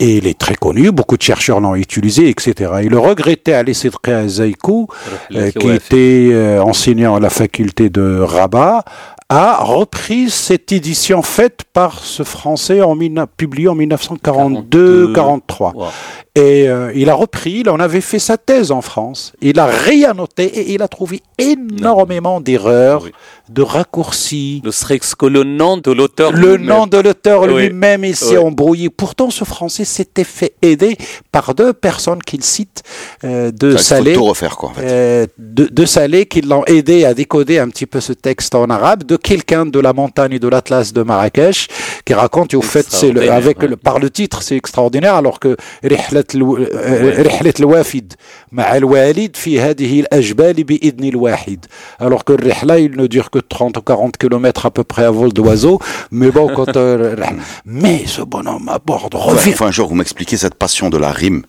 [0.00, 2.72] Et il est très connu, beaucoup de chercheurs l'ont utilisé, etc.
[2.82, 4.88] Et le regrettait Ali Sidqi Zaikou,
[5.34, 8.84] euh, qui était euh, enseignant à la faculté de Rabat,
[9.30, 15.74] a repris cette édition faite par ce Français en publiée en 1942-43.
[15.74, 15.86] Wow.
[16.34, 19.32] Et euh, il a repris, il en avait fait sa thèse en France.
[19.42, 23.10] Il a réannoté et il a trouvé énormément d'erreurs, Oui.
[23.48, 24.62] de raccourcis.
[24.64, 26.30] Ne serait-ce que le nom de l'auteur.
[26.32, 26.76] Le lui-même.
[26.76, 27.64] nom de l'auteur Oui.
[27.66, 28.44] lui-même, il s'est Oui.
[28.44, 28.88] embrouillé.
[28.88, 30.96] Pourtant, ce Français s'était fait aider
[31.32, 32.82] par deux personnes qu'il cite,
[33.24, 34.12] euh, de Il faut Salé.
[34.14, 34.82] tout refaire, quoi, en fait.
[34.84, 38.70] Euh, de, de Salé qui l'ont aidé à décoder un petit peu ce texte en
[38.70, 41.67] arabe, de quelqu'un de la montagne et de l'Atlas de Marrakech
[42.05, 43.67] qui raconte, et au fait, c'est le, Extraordinaire, avec ouais.
[43.67, 48.13] le, par le titre, c'est extraordinaire, alors que رحلة الو- euh, رحلة الوافد
[48.51, 51.65] مع الوالد في هذه الأجبال بإذن الواحد.
[51.99, 55.03] Alors que le rihla, il ne dure que 30 ou 40 km à peu près
[55.05, 55.79] à vol d'oiseau,
[56.11, 57.15] mais bon, quand, euh,
[57.65, 59.51] mais ce bonhomme à bord Enfin, revient.
[59.53, 61.43] faut un jour vous m'expliquez cette passion de la rime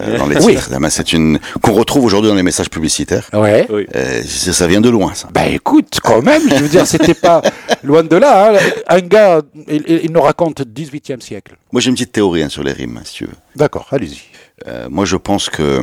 [0.00, 0.70] Euh, dans les titres.
[0.72, 0.86] Oui.
[0.90, 3.28] C'est une qu'on retrouve aujourd'hui dans les messages publicitaires.
[3.32, 3.86] Oui.
[3.94, 5.28] Euh, ça vient de loin, ça.
[5.32, 7.42] Bah écoute, quand même, je veux dire, c'était pas
[7.82, 8.52] loin de là.
[8.52, 8.58] Hein.
[8.88, 11.56] Un gars, il, nous raconte 18e siècle.
[11.72, 13.32] Moi, j'ai une petite théorie hein, sur les rimes, si tu veux.
[13.56, 14.22] D'accord, allez-y.
[14.66, 15.80] Euh, moi, je pense que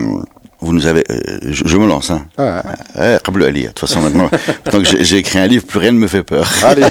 [0.59, 1.03] vous nous avez.
[1.43, 2.11] Je, me lance.
[2.11, 2.25] Hein.
[2.37, 2.63] Ah,
[2.95, 3.01] ouais.
[3.01, 4.29] Ouais, hein, De toute façon, maintenant,
[4.65, 6.49] tant que j'ai écrit un livre, plus rien ne me fait peur.
[6.63, 6.83] Allez.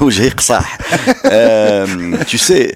[0.00, 0.62] Ou j'ai ça.
[2.26, 2.74] tu sais,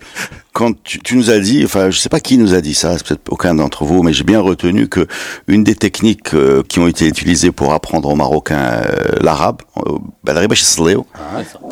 [0.58, 2.96] quand tu, tu nous as dit, enfin, je sais pas qui nous a dit ça,
[2.98, 5.06] c'est peut-être aucun d'entre vous, mais j'ai bien retenu que
[5.46, 8.82] une des techniques euh, qui ont été utilisées pour apprendre aux Marocains euh,
[9.20, 10.52] l'arabe, euh, l'arabe,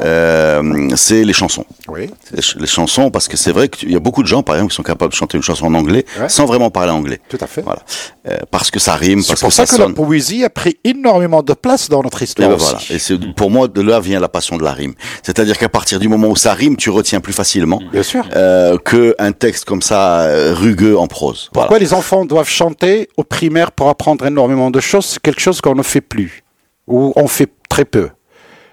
[0.02, 1.64] euh, c'est les chansons.
[1.88, 2.10] Oui.
[2.32, 4.54] Les, ch- les chansons, parce que c'est vrai qu'il y a beaucoup de gens, par
[4.54, 6.28] exemple, qui sont capables de chanter une chanson en anglais Ouais.
[6.28, 7.20] sans vraiment parler anglais.
[7.28, 7.62] Tout à fait.
[7.62, 7.80] Voilà.
[8.28, 9.94] Euh, parce que ça rime, C'est parce pour que ça ça, que la sonne.
[9.94, 12.78] poésie a pris énormément de place dans notre Et histoire ben voilà.
[12.90, 14.94] Et c'est pour moi de là vient la passion de la rime.
[15.22, 18.24] C'est-à-dire qu'à partir du moment où ça rime, tu retiens plus facilement Bien sûr.
[18.76, 21.50] Euh, que un texte comme ça euh, rugueux en prose.
[21.52, 25.60] Pourquoi les enfants doivent chanter au primaire pour apprendre énormément de choses C'est quelque chose
[25.60, 26.42] qu'on ne fait plus,
[26.86, 28.10] ou on fait très peu?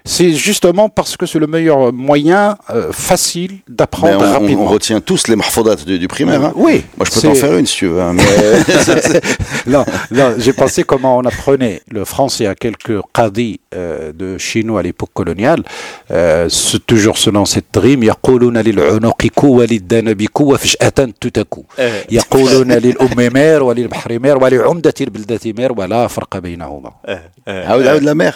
[0.05, 4.63] C'est justement parce que c'est le meilleur moyen euh, facile Mais d'apprendre on, on- rapidement.
[4.63, 6.41] on retient tous les marfodat du, du primaire.
[6.45, 6.53] hein.
[6.55, 6.75] Oui.
[6.97, 8.01] Moi, je peux c'est- t'en faire une si tu veux.
[8.01, 8.23] hein, mais
[9.67, 14.63] non, non, j'ai pensé comment on apprenait le français à quelques qadis euh, de chez
[14.63, 15.63] nous à l'époque coloniale,
[16.11, 20.89] euh, c'est toujours selon cette rime يقولون للعنق كو وللدنب كو فجأة
[21.21, 22.03] تتكو إيه.
[22.11, 26.91] يقولون للأم مير وللبحر مير ولعمدة البلدة مير ولا فرق بينهما
[27.47, 28.33] عاود عاود la mer.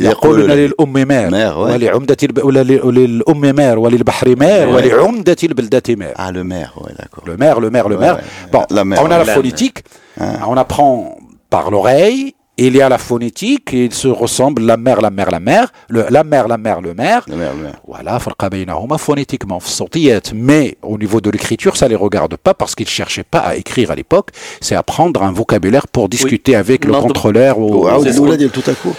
[0.00, 1.56] يقولون للأم مير مير، ouais.
[1.72, 2.44] ولعمدة الب...
[2.44, 4.74] ولا ل- وللأم مير وللبحر مير Ouais.
[4.74, 7.24] ولعمدة البلدة مير Ah le maire, ouais, d'accord.
[7.26, 8.16] le maire, le maire, le Ouais, maire.
[8.16, 8.52] ouais.
[8.52, 9.78] Bon, La mère, on a la la phonétique,
[10.20, 10.34] Hein.
[10.52, 11.16] on apprend
[11.50, 12.34] par l'oreille,
[12.66, 15.66] il y a la phonétique, et ils se ressemblent, la mère, la mère, la mère,
[15.94, 17.22] le, la mère, la mère, le maire.
[17.32, 17.80] Le maire, le maire.
[17.92, 20.28] Voilà, فرق بينهما phonétiquement, في الصوتيات.
[20.32, 23.90] Mais au niveau de l'écriture, ça les regarde pas parce qu'ils cherchaient pas à écrire
[23.90, 24.28] à l'époque,
[24.60, 28.50] c'est apprendre un vocabulaire pour discuter avec le Non, contrôleur ou, عاود c'est الأولى ديال
[28.52, 28.94] tout à coup.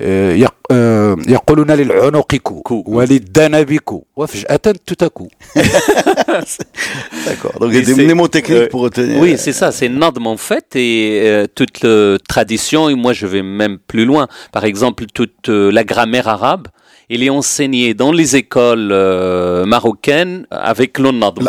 [0.00, 2.84] آه، يق- آه، يقولون للعنق كو كو.
[2.86, 5.28] وللدنب كو وفجأة تتكو
[7.26, 7.58] D'accord.
[7.60, 9.20] Donc Et il y a des c'est- mnémotechniques euh, pour retenir.
[9.20, 13.26] Oui, c'est ça, c'est Nadm en fait, et euh, toute la tradition, et moi je
[13.26, 14.26] vais même plus loin.
[14.52, 16.68] Par exemple, toute euh, la grammaire arabe,
[17.09, 21.41] il est enseigné dans les écoles euh, marocaines avec l'onnadr.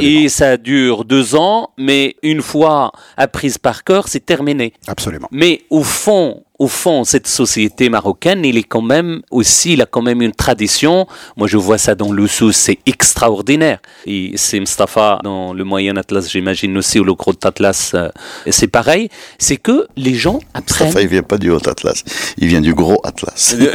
[0.00, 4.72] Et ça dure deux ans, mais une fois apprise par cœur, c'est terminé.
[4.86, 5.28] Absolument.
[5.30, 9.86] Mais au fond, au fond, cette société marocaine, il est quand même aussi, il a
[9.86, 11.08] quand même une tradition.
[11.36, 13.80] Moi, je vois ça dans le sous, c'est extraordinaire.
[14.06, 18.10] Et c'est Mustafa dans le Moyen Atlas, j'imagine aussi, ou le Gros Atlas, euh,
[18.48, 19.08] c'est pareil.
[19.40, 20.86] C'est que les gens apprennent.
[20.86, 22.04] Mustafa, il vient pas du haut Atlas.
[22.38, 23.56] Il vient du gros Atlas.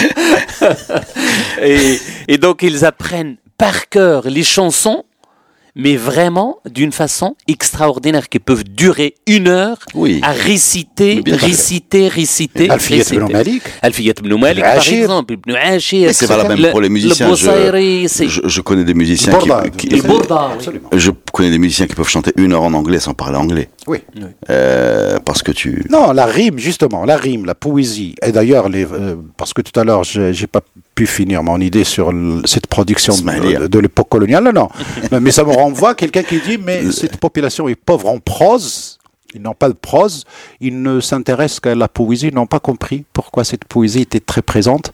[1.62, 5.04] et, et donc, ils apprennent par cœur les chansons,
[5.76, 10.20] mais vraiment d'une façon extraordinaire, qui peuvent durer une heure Oui.
[10.22, 12.70] à réciter, réciter, réciter.
[12.70, 13.16] Alfiyat réciter.
[13.16, 13.62] ibn Malik.
[13.82, 16.08] Alfiyat ibn Malik, par exemple, Ibn Ashir.
[16.08, 17.28] Et c'est valable même le- pour les musiciens.
[17.28, 18.26] Le Je- Boussaïri, c'est...
[18.28, 19.64] Je, je connais des musiciens Borda.
[19.76, 20.50] qui, Le qui- Bourda.
[20.54, 20.88] Absolument.
[20.92, 23.68] je connais des musiciens qui peuvent chanter une heure en anglais sans parler anglais.
[23.86, 23.98] Oui.
[24.50, 25.84] Euh, parce que tu.
[25.90, 28.14] Non, la rime, justement, la rime, la poésie.
[28.22, 30.60] Et d'ailleurs, les, euh, parce que tout à l'heure, j'ai j'ai pas
[30.94, 32.12] pu finir mon idée sur
[32.44, 34.44] cette production de, de l'époque coloniale.
[34.44, 34.68] Non, non.
[35.12, 38.18] mais, mais ça me renvoie à quelqu'un qui dit, mais cette population est pauvre en
[38.18, 38.98] prose.
[39.34, 40.24] Ils n'ont pas de prose.
[40.60, 42.28] Ils ne s'intéressent qu'à la poésie.
[42.28, 44.92] Ils n'ont pas compris pourquoi cette poésie était très présente.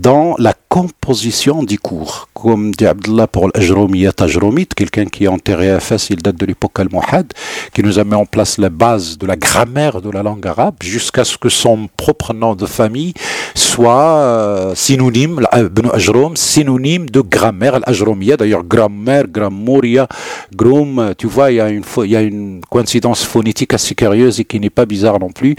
[0.00, 2.28] dans la composition du cours.
[2.34, 6.46] Comme dit Abdullah pour l'Ajromiya Tajromit, quelqu'un qui est enterré à Fès, il date de
[6.46, 7.32] l'époque al-Muhad,
[7.72, 10.74] qui nous a mis en place la base de la grammaire de la langue arabe
[10.82, 13.14] jusqu'à ce que son propre nom de famille
[13.54, 18.36] soit euh, synonyme, Ibn Ajrom, synonyme de grammaire, l'Ajromiya.
[18.36, 20.08] D'ailleurs, grammaire, grammoria,
[20.56, 24.40] grom, tu vois, il y, a une, il y a une coïncidence phonétique assez curieuse
[24.40, 25.54] et qui n'est pas bizarre non plus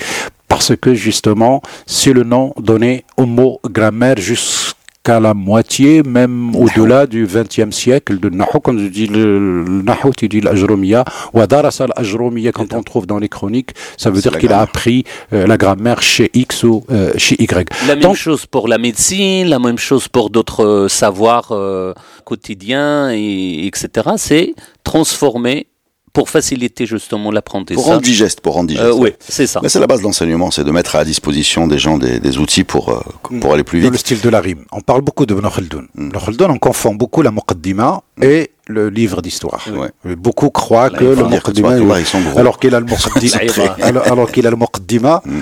[0.49, 4.75] parce que justement, c'est le nom donné au mot grammaire jusqu'à
[5.07, 8.59] la moitié, même au-delà du XXe siècle de Nahu.
[8.63, 11.05] Quand je dis le, Nahu, tu dis l'Ajromiya.
[11.33, 15.03] Ou Adarasa l'Ajromiya, quand on trouve dans les chroniques, ça veut dire qu'il a appris
[15.33, 17.69] euh, la grammaire chez X ou euh, chez Y.
[17.87, 23.11] La même chose pour la médecine, la même chose pour d'autres euh, savoirs euh, quotidiens,
[23.11, 24.09] et, etc.
[24.17, 25.67] C'est transformer
[26.15, 27.75] pour faciliter justement l'apprentissage.
[27.83, 28.85] Pour rendre digeste, pour rendre digeste.
[28.87, 29.59] Euh, oui, c'est ça.
[29.61, 32.37] Mais c'est la base de l'enseignement, c'est de mettre à disposition des gens des, des
[32.39, 33.99] outils pour, euh, pour aller plus Dans le vite.
[34.01, 34.63] style de la rime.
[34.71, 35.85] On parle beaucoup de Ibn Khaldun.
[35.97, 39.63] Ibn Khaldun, on confond beaucoup la Muqaddima et le livre d'histoire.
[39.75, 40.15] Ouais.
[40.15, 42.39] Beaucoup croient Là, que le Muqaddima, Tubac, ils sont gros.
[42.39, 43.37] alors qu'il a le Muqaddima,
[43.83, 45.41] alors, alors qu'il a le Muqaddima, Mm.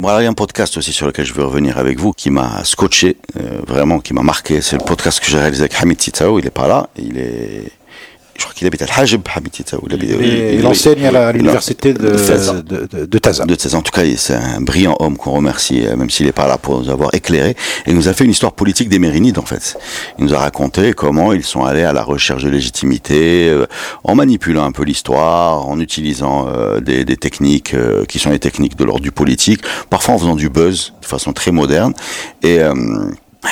[0.00, 2.30] Voilà, il y a un podcast aussi sur lequel je veux revenir avec vous qui
[2.30, 4.60] m'a scotché, euh, vraiment qui m'a marqué.
[4.60, 6.38] C'est le podcast que j'ai réalisé avec Hamid Titao.
[6.38, 6.88] Il est pas là.
[6.96, 7.70] Il est,
[8.36, 9.22] je crois qu'il habite à Al-Hajib.
[9.92, 13.44] Il, Et il- il enseigne à il- l'université de, de de, de, de Taza.
[13.44, 13.78] de 16 ans.
[13.78, 16.58] En tout cas, c'est un brillant homme qu'on remercie, euh, même s'il n'est pas là
[16.58, 17.50] pour nous avoir éclairé.
[17.86, 19.76] Et il nous a fait une histoire politique des Mérinides, en fait.
[20.18, 23.66] Il nous a raconté comment ils sont allés à la recherche de légitimité, euh,
[24.04, 28.38] en manipulant un peu l'histoire, en utilisant euh, des, des techniques euh, qui sont les
[28.40, 31.94] techniques de l'ordre du politique, parfois en faisant du buzz de façon très moderne.
[32.42, 32.74] Et euh,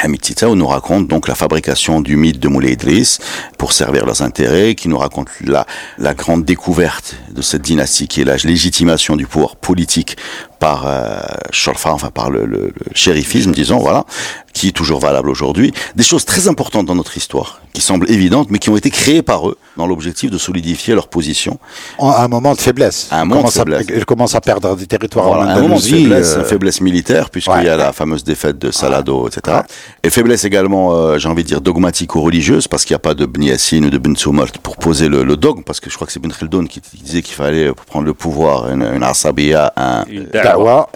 [0.01, 3.19] Hamid Titao nous raconte donc la fabrication du mythe de Moulay Idriss
[3.59, 5.67] pour servir leurs intérêts, qui nous raconte la,
[5.99, 10.17] la grande découverte de cette dynastie qui est la légitimation du pouvoir politique
[10.63, 11.19] par euh,
[11.51, 14.05] Sholfa, enfin par le, le, le shérifisme, disons, voilà,
[14.53, 15.73] qui est toujours valable aujourd'hui.
[15.97, 19.23] Des choses très importantes dans notre histoire, qui semblent évidentes, mais qui ont été créées
[19.23, 21.59] par eux dans l'objectif de solidifier leur position.
[21.99, 23.09] En- à un moment de faiblesse.
[23.11, 23.87] À un moment de Commence à- faiblesse.
[23.93, 27.29] il commence à perdre des territoires Voilà, en un moment de faiblesse, euh, faiblesse militaire,
[27.31, 29.63] puisqu'il ouais, y a la fameuse défaite de Salado, etc.
[30.05, 33.07] Et faiblesse également, euh, j'ai envie de dire, dogmatique ou religieuse, parce qu'il n'y a
[33.11, 34.15] pas de Bni Yassin ou de Ben
[34.63, 36.99] pour poser le, le dogme, parce que je crois que c'est Ben Khaldoun qui, qui
[36.99, 40.89] disait qu'il fallait, euh, pour prendre le pouvoir, une, une asabiya, un, Une Dawa,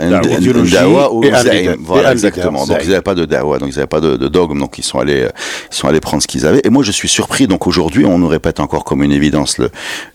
[0.70, 1.76] dawa, ou leader.
[1.80, 2.66] Voilà, exactement.
[2.66, 4.84] Donc ils n'avaient pas de dawa, donc ils n'avaient pas de, de dogme, donc ils
[4.84, 5.28] sont allés, euh,
[5.70, 6.60] ils sont allés prendre ce qu'ils avaient.
[6.64, 9.60] Et moi je suis surpris, donc aujourd'hui on nous répète encore comme une évidence,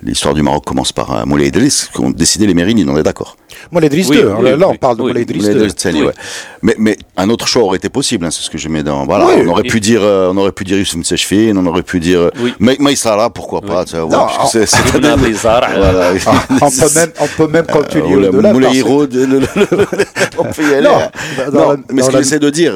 [0.04, 3.04] l'histoire du Maroc commence par euh, Moulay Idriss, qui ont décidé les Mérinides, on est
[3.04, 3.38] d'accord.
[3.71, 5.13] Moulay Idriss Oui, II, hein, oui, là on parle de Oui.
[5.13, 6.12] ouais.
[6.62, 9.05] Mais, mais un autre choix aurait été possible, hein, c'est ce que je mets dans.
[9.05, 9.34] Voilà, Oui.
[9.45, 12.29] on aurait pu dire, euh, on aurait pu dire Msechfin, on aurait pu dire euh,
[12.60, 13.86] Maïsara, pourquoi pas,
[17.19, 18.69] on, peut même, continuer Euh, la au-delà.
[20.38, 20.81] On peut y aller.
[20.88, 21.10] Non, hein.
[21.51, 22.75] dans Non, la- mais ce que la- j'essaie de dire,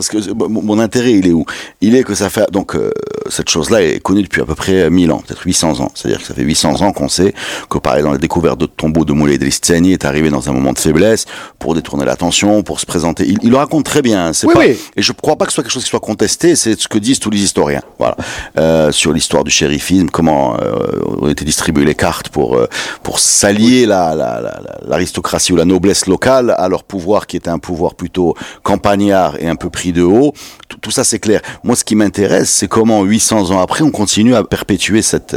[0.49, 1.45] mon, mon intérêt, il est où?
[1.81, 2.91] Il est que ça fait donc euh,
[3.29, 5.91] cette chose-là est connue depuis à peu près 1000 ans, peut-être 800 ans.
[5.93, 7.33] C'est-à-dire que ça fait 800 ans qu'on sait
[7.69, 10.53] que par exemple la découverte de tombeau de Moulay Idriss Tsani est arrivée dans un
[10.53, 11.25] moment de faiblesse
[11.59, 13.25] pour détourner l'attention, pour se présenter.
[13.27, 14.27] Il, il le raconte très bien.
[14.27, 14.77] hein, C'est Oui, pas, oui.
[14.95, 16.55] Et je ne crois pas que ce soit quelque chose qui soit contesté.
[16.55, 17.81] C'est ce que disent tous les historiens.
[17.99, 18.15] Voilà,
[18.57, 22.67] Euh, sur l'histoire du shérifisme, comment euh, ont été distribuées les cartes pour euh,
[23.03, 27.37] pour s'allier la- la- la- la- l'aristocratie ou la noblesse locale à leur pouvoir qui
[27.37, 30.33] était un pouvoir plutôt campagnard et un peu pris de haut.
[30.67, 31.41] Tout, tout ça c'est clair.
[31.63, 35.35] Moi, ce qui m'intéresse, c'est comment 800 ans après, on continue à perpétuer cette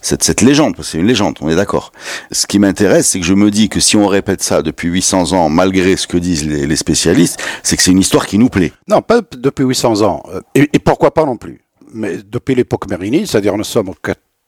[0.00, 0.74] cette, cette légende.
[0.82, 1.92] C'est une légende, on est d'accord.
[2.32, 5.32] Ce qui m'intéresse, c'est que je me dis que si on répète ça depuis 800
[5.32, 8.48] ans, malgré ce que disent les, les spécialistes, c'est que c'est une histoire qui nous
[8.48, 8.72] plaît.
[8.88, 10.22] Non, pas depuis 800 ans.
[10.32, 11.60] Euh, Et, et pourquoi pas non plus?
[11.92, 13.94] Mais depuis l'époque mérinide, c'est-à-dire nous sommes au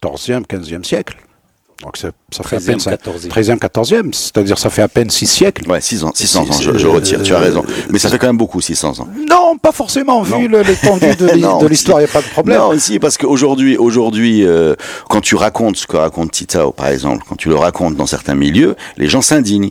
[0.02, 1.16] 14e, 15e siècle.
[1.82, 3.28] Donc ça, ça fait à peine 13e, ça- 14e.
[3.28, 5.68] 13e, 14e, c'est-à-dire ça fait à peine 6 siècles.
[5.68, 7.64] Ouais, 6 ans, 600 ans, je, je retire, tu as euh, raison.
[7.90, 9.08] Mais ça fait quand même beaucoup, 600 ans.
[9.28, 12.58] Non, pas forcément, vu l'étendue de l'histoire, il n'y a pas de problème.
[12.58, 14.76] Non, si, parce qu'aujourd'hui, aujourd'hui, euh,
[15.08, 18.36] quand tu racontes ce que raconte Titao, par exemple, quand tu le racontes dans certains
[18.36, 19.70] milieux, les gens s'indignent.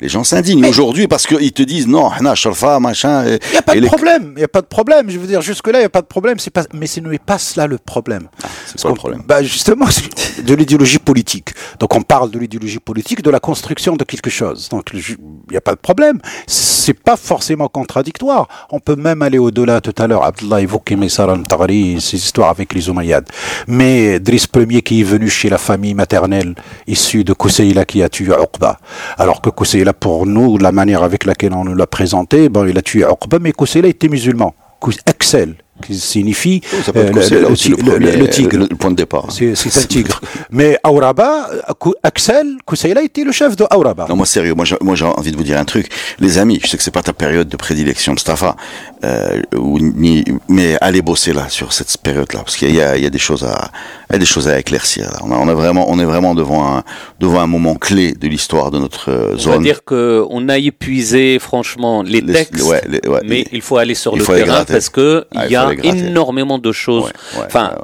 [0.00, 3.24] Les gens s'indignent aujourd'hui parce qu'ils te disent non, sharfa, machin.
[3.26, 5.10] Il n'y a pas de les- problème, il n'y a pas de problème.
[5.10, 6.38] Je veux dire, jusque-là, il n'y a pas de problème.
[6.38, 8.28] C'est pas, mais ce n'est pas cela le problème.
[8.66, 9.86] C'est quoi le problème Bah justement,
[10.42, 11.50] de l'idéologie politique.
[11.78, 14.68] Donc on parle de l'idéologie politique, de la construction de quelque chose.
[14.70, 15.16] Donc il
[15.50, 16.18] n'y a pas de problème.
[16.46, 18.48] C'est pas forcément contradictoire.
[18.70, 19.80] On peut même aller au-delà.
[19.82, 23.24] Tout à l'heure, Abdullah évoquait Messar al-Taghri, ses histoires avec les Umayyads.
[23.66, 26.54] Mais Driss Ier qui est venu chez la famille maternelle
[26.86, 28.78] issue de Kousseïla qui a tué Uqba.
[29.18, 32.82] Alors que Kousseïla, pour nous, la manière avec laquelle on nous l'a présenté, il a
[32.82, 34.54] tué Uqba, mais Kousseïla était musulman.
[35.06, 36.60] Axel, qui signifie
[36.94, 38.56] euh, le, premier- le tigre.
[38.58, 39.26] le- le point de départ.
[39.30, 40.20] C'est c'est un tigre.
[40.50, 41.48] Mais Auraba,
[42.02, 44.06] Axel, Kousseïla était le chef de Auraba.
[44.08, 45.88] Non, moi sérieux, moi j'ai, moi j'ai envie de vous dire un truc.
[46.18, 48.56] Les amis, je sais que c'est pas ta période de prédilection, Mustafa,
[49.04, 53.02] euh, ou ni, mais allez bosser là sur cette période-là, parce qu'il y a, il
[53.02, 53.70] y a des choses à,
[54.10, 55.04] il y a des choses à éclaircir.
[55.04, 55.18] Là.
[55.24, 56.82] On, a, on a vraiment, on est vraiment devant un,
[57.18, 59.62] devant un moment clé de l'histoire de notre euh, On va zone.
[59.62, 63.76] dire qu'on a épuisé franchement les, Les- textes, ouais, les- ouais, mais les- il faut
[63.76, 64.72] aller sur il le terrain gratter.
[64.74, 67.04] parce que Ah, il il y faut a énormément de choses.
[67.04, 67.74] Ouais, ouais, enfin,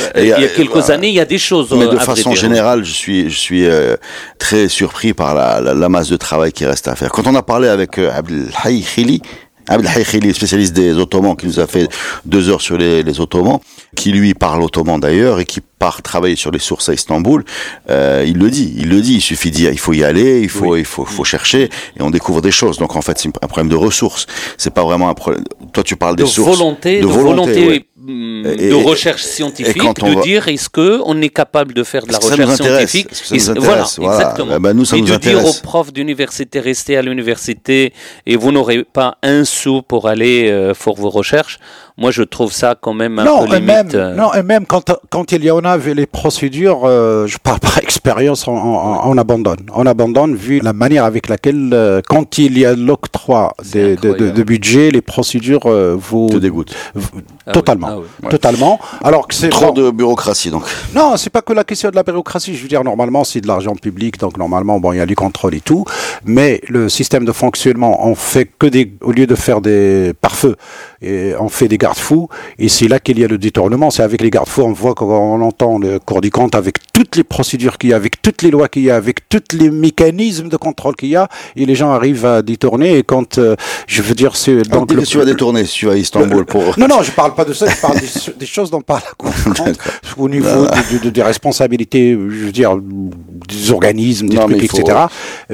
[0.00, 1.70] euh, il y a euh, quelques euh, années, il y a des choses.
[1.72, 3.96] Mais euh, de vrai façon générale, je suis, je suis euh,
[4.38, 7.10] très surpris par la, la, la masse de travail qui reste à faire.
[7.10, 9.22] Quand on a parlé avec euh, Abdelhaï Khili,
[9.68, 11.88] Abdelhaï Khili, spécialiste des Ottomans, qui nous a fait
[12.24, 13.60] deux heures sur les, les Ottomans,
[13.96, 17.44] qui lui parle ottoman d'ailleurs et qui part travailler sur les sources à Istanbul,
[17.90, 20.48] euh, il le dit, il le dit, il suffit d'y, il faut y aller, il
[20.48, 21.64] faut, il faut, faut chercher
[21.96, 22.78] et on découvre des choses.
[22.78, 24.26] Donc en fait, c'est un problème de ressources.
[24.58, 25.44] C'est pas vraiment un problème.
[25.72, 27.84] Toi, tu parles de des sources, volonté, de, de volonté, volonté, ouais.
[28.08, 31.84] Et- de et- recherche et scientifique, de va- dire est-ce que on est capable de
[31.84, 33.08] faire de la recherche scientifique?
[33.12, 33.98] Est-ce que ça nous Et- intéresse?
[33.98, 34.20] Voilà, Voilà.
[34.28, 34.54] exactement.
[34.56, 37.92] Eh ben, nous, ça et nous de dire aux profs d'université restez à l'université
[38.26, 41.58] et vous n'aurez pas un sou pour aller euh, faire vos recherches.
[41.98, 43.66] Moi, je trouve ça quand même un non, peu et limite.
[43.66, 47.36] même, euh, non, et même quand, quand il y en avait les procédures, euh, je
[47.36, 49.66] parle par expérience, on, on- on abandonne.
[49.74, 53.94] On abandonne vu la manière avec laquelle, euh, quand il y a l'octroi de, de,
[53.94, 54.32] de, incroyable.
[54.38, 56.74] de budget, les procédures euh, vous te dégoûte.
[56.94, 58.28] vous- Ah oui, totalement, ah oui.
[58.30, 58.78] totalement.
[59.02, 60.64] Alors que c'est Trop bon, de bureaucratie, donc.
[60.94, 62.54] Non, c'est pas que la question de la bureaucratie.
[62.54, 65.16] Je veux dire, normalement, c'est de l'argent public, donc normalement, bon, il y a du
[65.16, 65.84] contrôle et tout.
[66.24, 70.56] Mais le système de fonctionnement, on fait que des, au lieu de faire des pare-feux,
[71.00, 72.28] et on fait des garde-fous.
[72.58, 73.90] Et c'est là qu'il y a le détournement.
[73.90, 77.16] C'est avec les garde-fous, on voit quand on entend le cours du compte avec toutes
[77.16, 79.70] les procédures qu'il y a, avec toutes les lois qu'il y a, avec tous les
[79.70, 82.98] mécanismes de contrôle qu'il y a, et les gens arrivent à détourner.
[82.98, 85.86] Et quand, euh, je veux dire, c'est Donc, donc que tu vas détourner si tu
[85.86, 86.78] vas à Istanbul pour.
[86.78, 89.30] non, non, je parle pas de ça, parle des, des choses dont parle la Cour
[89.30, 89.78] des comptes,
[90.16, 94.56] au niveau de- de- de- des responsabilités, je veux dire, des organismes, des Non, mais
[94.56, 94.98] trucs, il faut- etc.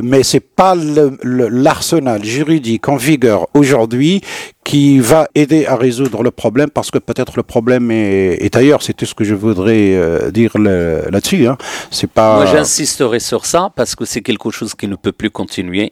[0.03, 0.75] Mais c'est pas
[1.25, 4.21] l'arsenal juridique en vigueur aujourd'hui
[4.65, 8.83] qui va aider à résoudre le problème parce que peut-être le problème est, est ailleurs.
[8.83, 11.47] C'est tout ce que je voudrais euh, dire là-dessus.
[11.47, 11.57] Hein.
[11.91, 12.37] C'est pas.
[12.37, 15.91] Moi, j'insisterai sur ça parce que c'est quelque chose qui ne peut plus continuer,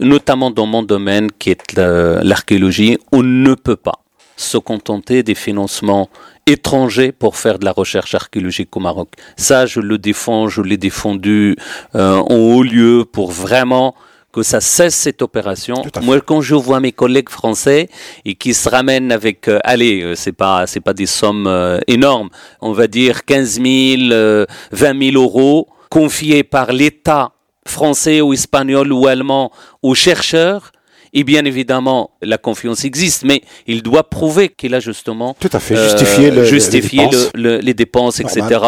[0.00, 2.98] notamment dans mon domaine qui est la- l'archéologie.
[3.12, 4.00] On ne peut pas
[4.36, 6.08] se contenter des financements
[6.46, 9.08] étrangers pour faire de la recherche archéologique au Maroc.
[9.36, 11.56] Ça, je le défends, je l'ai défendu
[11.94, 13.94] euh, en haut lieu pour vraiment
[14.36, 15.82] que ça cesse cette opération.
[16.02, 17.88] Moi, quand je vois mes collègues français
[18.26, 21.78] et qui se ramènent avec, euh, allez, euh, c'est pas, c'est pas des sommes euh,
[21.86, 22.28] énormes,
[22.60, 23.66] on va dire 15 000,
[24.12, 27.32] euh, 20 000 euros confiés par l'État
[27.66, 29.50] français ou espagnol ou allemand
[29.82, 30.70] aux chercheurs.
[31.12, 35.60] Et bien évidemment, la confiance existe, mais il doit prouver qu'il a justement Tout à
[35.60, 37.30] fait, euh, justifier le- justifié les dépenses.
[37.34, 38.60] le- le- les dépenses, etc.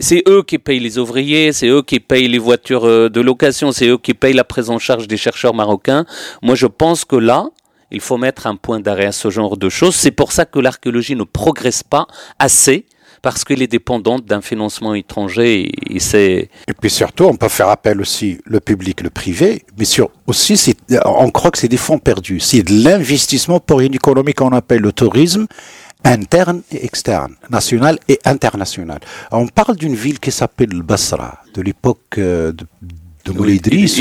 [0.00, 3.72] C'est eux qui payent les ouvriers, c'est eux qui payent les voitures euh, de location,
[3.72, 6.04] c'est eux qui payent la prise en charge des chercheurs marocains.
[6.42, 7.48] Moi, je pense que là,
[7.90, 9.94] il faut mettre un point d'arrêt à ce genre de choses.
[9.94, 12.06] C'est pour ça que l'archéologie ne progresse pas
[12.38, 12.84] assez,
[13.26, 15.68] parce qu'elle est dépendante d'un financement étranger.
[15.90, 19.84] Et, c'est Et puis surtout, on peut faire appel aussi le public, le privé, mais
[19.84, 22.38] sur aussi, on croit que c'est des fonds perdus.
[22.38, 25.48] C'est de l'investissement pour une économie qu'on appelle le tourisme
[26.04, 29.00] interne et externe, national et international.
[29.32, 32.64] On parle d'une ville qui s'appelle le Basra, de l'époque euh, de,
[33.26, 33.98] de Moulay Idriss.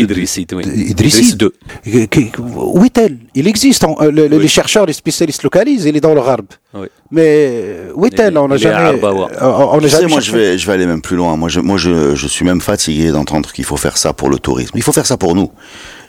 [2.12, 3.18] Qui- Où est-elle?
[3.34, 3.84] Il existe.
[3.84, 5.86] on- euh, le- le- Les chercheurs, les spécialistes localisent.
[5.86, 6.46] Il est dans le Gharb.
[6.74, 6.88] Oui.
[7.12, 8.38] Mais euh, où est-elle?
[8.38, 9.00] On n'a jamais.
[9.42, 11.36] Euh, On n'a jamais moi, je vais, je vais aller même plus loin.
[11.38, 14.38] Moi, je, moi, je, je suis même fatigué d'entendre qu'il faut faire ça pour le
[14.40, 14.72] tourisme.
[14.76, 15.52] Il faut faire ça pour nous.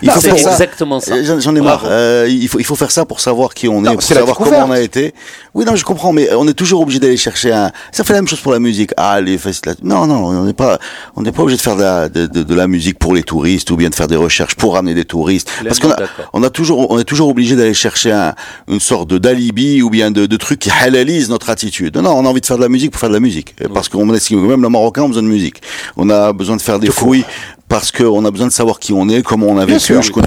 [0.02, 1.14] Il faut c'est exactement ça.
[1.38, 1.84] J'en ai marre.
[1.86, 4.36] Euh, il faut, il faut faire ça pour savoir qui on est, Non, pour savoir
[4.36, 5.14] comment on a été.
[5.54, 7.70] Oui, non, je comprends, mais on est toujours obligé d'aller chercher un.
[7.92, 8.90] Ça fait la même chose pour la musique.
[8.96, 9.76] Ah, les festivals.
[9.82, 10.78] Non, non, on n'est pas,
[11.16, 13.22] on n'est pas obligé de faire de la, de, de, de la musique pour les
[13.22, 15.50] touristes ou bien de faire des recherches pour ramener des touristes.
[15.64, 15.96] Parce qu'on a,
[16.32, 18.34] on a toujours, on est toujours obligé d'aller chercher un,
[18.68, 21.96] une sorte de d'alibi ou bien de, de truc qui halalise notre attitude.
[21.96, 23.54] Non, on a envie de faire de la musique pour faire de la musique.
[23.72, 25.62] Parce qu'on estime même le Marocain a besoin de musique.
[25.96, 27.24] On a besoin de faire des fouilles
[27.68, 30.18] parce qu'on a besoin de savoir qui on est, comment on a vécu, euh, Et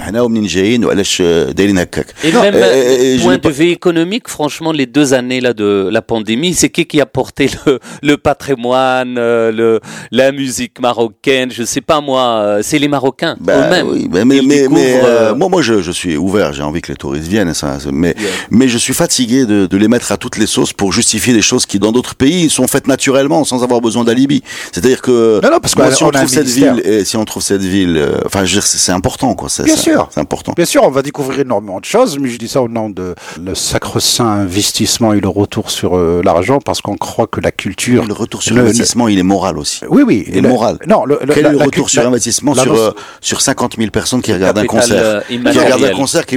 [2.32, 6.02] même euh, euh, euh point de vue économique, franchement, les deux années là de la
[6.02, 9.80] pandémie, c'est qui qui a porté le, le patrimoine, le,
[10.10, 13.88] la musique marocaine, je sais pas moi, c'est les Marocains bah, eux-mêmes.
[13.88, 16.92] Oui, mais, mais, mais, mais euh, moi, moi je, je, suis ouvert, j'ai envie que
[16.92, 18.28] les touristes viennent, ça, mais, yeah.
[18.50, 21.42] mais je suis fatigué de, de, les mettre à toutes les sauces pour justifier des
[21.42, 24.42] choses qui dans d'autres pays sont faites naturellement sans avoir besoin d'alibi.
[24.72, 27.24] C'est-à-dire que non, non, parce moi, si on, on trouve cette ville, et si on
[27.30, 27.96] trouve cette ville.
[27.96, 29.48] Euh, enfin, je c'est important, quoi.
[29.64, 30.08] Bien sûr.
[30.10, 30.52] C'est important.
[30.54, 33.14] Bien sûr, on va découvrir énormément de choses, mais je dis ça au nom de
[33.42, 38.04] le sacro-saint investissement et le retour sur euh, l'argent, parce qu'on croit que la culture.
[38.06, 39.80] Le retour sur l'investissement, il est moral aussi.
[39.88, 40.24] Oui, oui.
[40.28, 40.78] Il est moral.
[40.86, 44.58] Non, le, Quel le retour sur investissement sur, euh, sur 50 000 personnes qui regardent
[44.58, 46.36] un concert Qui regardent un concert qui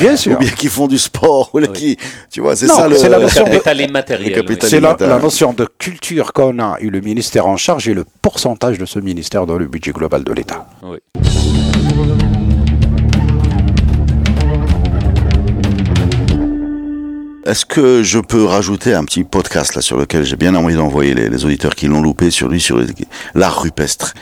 [0.00, 0.32] Bien sûr.
[0.32, 1.50] Ou bien qui font du sport.
[1.54, 1.96] Ou qui,
[2.30, 2.96] tu vois, c'est ça le.
[2.96, 3.60] C'est la notion de.
[4.60, 8.04] C'est la, la notion de culture qu'on a eu le ministère en charge et le
[8.22, 10.66] pourcentage de ce ministère dans le budget global de l'État.
[17.46, 21.14] Est-ce que je peux rajouter un petit podcast là sur lequel j'ai bien envie d'envoyer
[21.14, 22.78] les, auditeurs qui l'ont loupé sur lui, sur
[23.34, 24.12] l'art rupestre,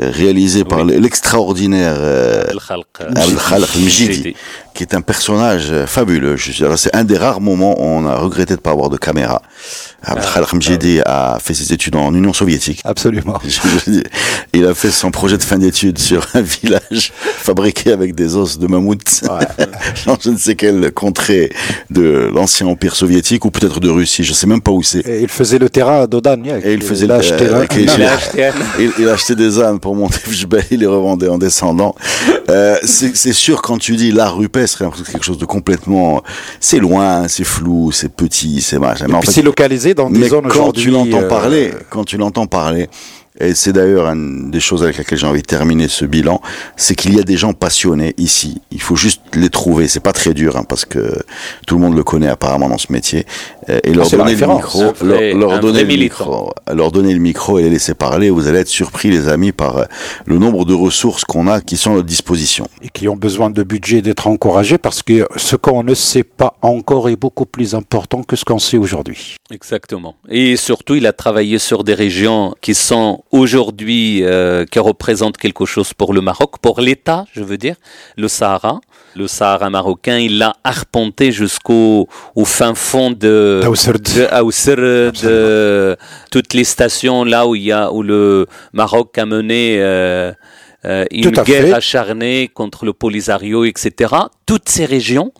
[0.00, 4.36] euh, réalisé par l'extraordinaire euh, Al-Khalq euh, Mjidi,
[4.78, 6.36] qui est un personnage fabuleux.
[6.76, 9.42] C'est un des rares moments où on a regretté de ne pas avoir de caméra.
[10.04, 12.80] Abdelkhalq Mjidi a fait ses études en Union soviétique.
[12.84, 13.40] Absolument.
[14.52, 18.56] Il a fait son projet de fin d'études sur un village fabriqué avec des os
[18.60, 21.50] de mammouth dans je ne sais quelle contrée
[21.90, 25.00] de l'ancien empire soviétique ou peut-être de Russie, je sais même pas où c'est.
[25.08, 26.40] Et il faisait le terrain à Dodan.
[26.64, 28.04] Et il faisait il a le- acheté un- avec les un- gilets.
[28.04, 30.18] Il a acheté un- Il, il a acheté des ânes pour monter
[30.70, 31.96] il les revendait en descendant.
[32.48, 36.22] Euh, c'est sûr, quand tu dis l'art rupestre, c'est quelque chose de complètement...
[36.60, 39.06] C'est loin, c'est flou, c'est petit, c'est machin.
[39.08, 42.46] Mais c'est localisé dans des mais zones quand tu l'entends euh, parler, quand tu l'entends
[42.46, 42.88] parler,
[43.40, 46.40] et c'est d'ailleurs une des choses avec lesquelles j'ai envie de terminer ce bilan,
[46.76, 48.60] c'est qu'il y a des gens passionnés ici.
[48.72, 49.86] Il faut juste les trouver.
[49.86, 51.16] C'est pas très dur, hein, parce que
[51.66, 53.26] tout le monde le connaît apparemment dans ce métier.
[53.84, 57.58] Et leur la donner le micro, vrai- leur, donner le micro, leur donner le micro
[57.58, 58.30] et les laisser parler.
[58.30, 59.84] Vous allez être surpris, les amis, par euh,
[60.26, 62.66] le nombre de ressources qu'on a qui sont à notre disposition.
[62.82, 66.54] et qui ont besoin de budget d'être encouragés parce que ce qu'on ne sait pas
[66.62, 69.36] encore est beaucoup plus important que ce qu'on sait aujourd'hui.
[69.50, 70.14] Exactement.
[70.28, 75.64] Et surtout, il a travaillé sur des régions qui sont aujourd'hui, euh, qui représentent quelque
[75.66, 77.76] chose pour le Maroc, pour l'État, je veux dire,
[78.16, 78.80] le Sahara.
[79.16, 82.06] Le Sahara marocain, il l'a arpenté jusqu'au
[82.36, 84.02] au fin fond de, Taousserd.
[84.02, 85.96] de Aousserd, de
[86.30, 90.32] toutes les stations là où il y a, où le Maroc a mené euh,
[90.84, 91.72] euh, une guerre fait.
[91.72, 94.14] acharnée contre le Polisario, etc.
[94.46, 95.32] Toutes ces régions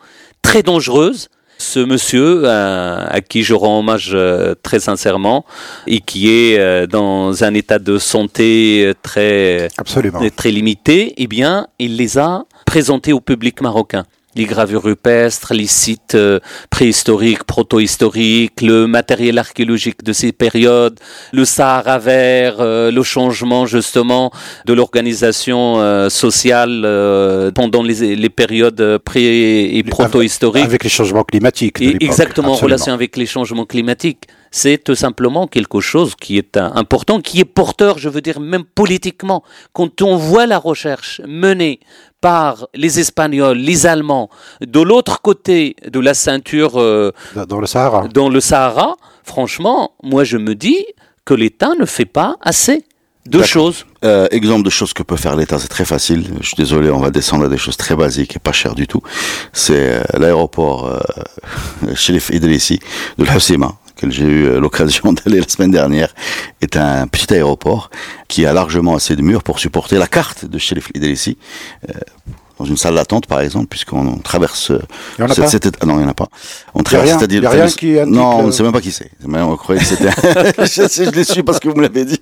[0.43, 1.29] très dangereuses.
[1.61, 5.45] Ce monsieur, euh, à qui je rends hommage euh, très sincèrement,
[5.89, 10.21] et qui est euh, dans un état de santé euh, très Absolument.
[10.21, 14.05] est très limité, eh bien, il les a présentés au public marocain.
[14.37, 16.39] Les gravures rupestres, les sites euh,
[16.71, 21.01] préhistoriques, proto-historiques, le matériel archéologique de ces périodes,
[21.33, 24.31] le Sahara vert, euh, le changement justement
[24.67, 30.65] de l'organisation euh, sociale euh, pendant les, les périodes pré- et proto-historiques.
[30.65, 31.81] Avec les changements climatiques.
[31.81, 34.25] de Et exactement en relation avec les changements climatiques.
[34.51, 38.65] C'est tout simplement quelque chose qui est important, qui est porteur, je veux dire, même
[38.65, 39.43] politiquement.
[39.73, 41.81] Quand on voit la recherche menée
[42.21, 44.29] par les Espagnols, les Allemands,
[44.61, 47.13] de l'autre côté de la ceinture euh,
[47.47, 48.09] Dans- le Sahara.
[48.09, 50.85] dans le Sahara, franchement, moi je me dis
[51.25, 52.85] que l'État ne fait pas assez
[53.27, 53.85] de choses.
[54.05, 56.25] Euh, exemple de choses que peut faire l'État, c'est très facile.
[56.41, 58.87] Je suis désolé, on va descendre à des choses très basiques et pas chères du
[58.87, 59.03] tout.
[59.53, 60.99] C'est euh, l'aéroport euh,
[61.95, 62.81] Chelif Idrissi
[63.19, 63.75] de l'Husseima,
[64.09, 66.15] j'ai eu euh, l'occasion d'aller la semaine dernière,
[66.61, 67.91] est un petit aéroport
[68.29, 71.39] qui a largement assez de murs pour supporter la carte de Chelif Idrissi.
[72.59, 74.73] Dans une salle d'attente, par exemple, puisqu'on on traverse.
[75.19, 75.49] Il y en a pas
[75.81, 76.29] ah non, il n'y en a pas.
[76.75, 78.81] On traverse, c'est-à-dire- y a rien c'est-à-dire- qui indique Non, on ne sait même pas
[78.81, 79.11] qui c'est.
[79.27, 80.09] Mais On croyait que c'était.
[80.59, 82.21] je, l'ai su parce que vous me l'avez dit.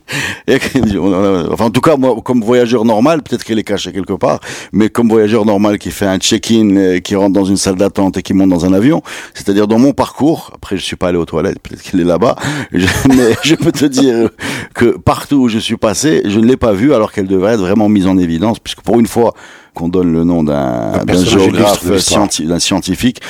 [1.52, 4.40] Enfin, en tout cas, moi, comme voyageur normal, peut-être qu'elle est cachée quelque part,
[4.72, 8.16] mais comme voyageur normal qui fait un check-in, euh, qui rentre dans une salle d'attente
[8.18, 9.02] et qui monte dans un avion,
[9.34, 10.50] c'est-à-dire dans mon parcours.
[10.54, 12.36] Après, je suis pas allé aux toilettes, peut-être qu'elle est là-bas.
[12.72, 14.30] Mais je peux te dire
[14.74, 17.60] que partout où je suis passé, je ne l'ai pas vue alors qu'elle devrait être
[17.60, 19.34] vraiment mise en évidence, puisque pour une fois
[19.76, 20.92] qu'on donne le nom d'un
[21.24, 23.20] géographe, scientifique.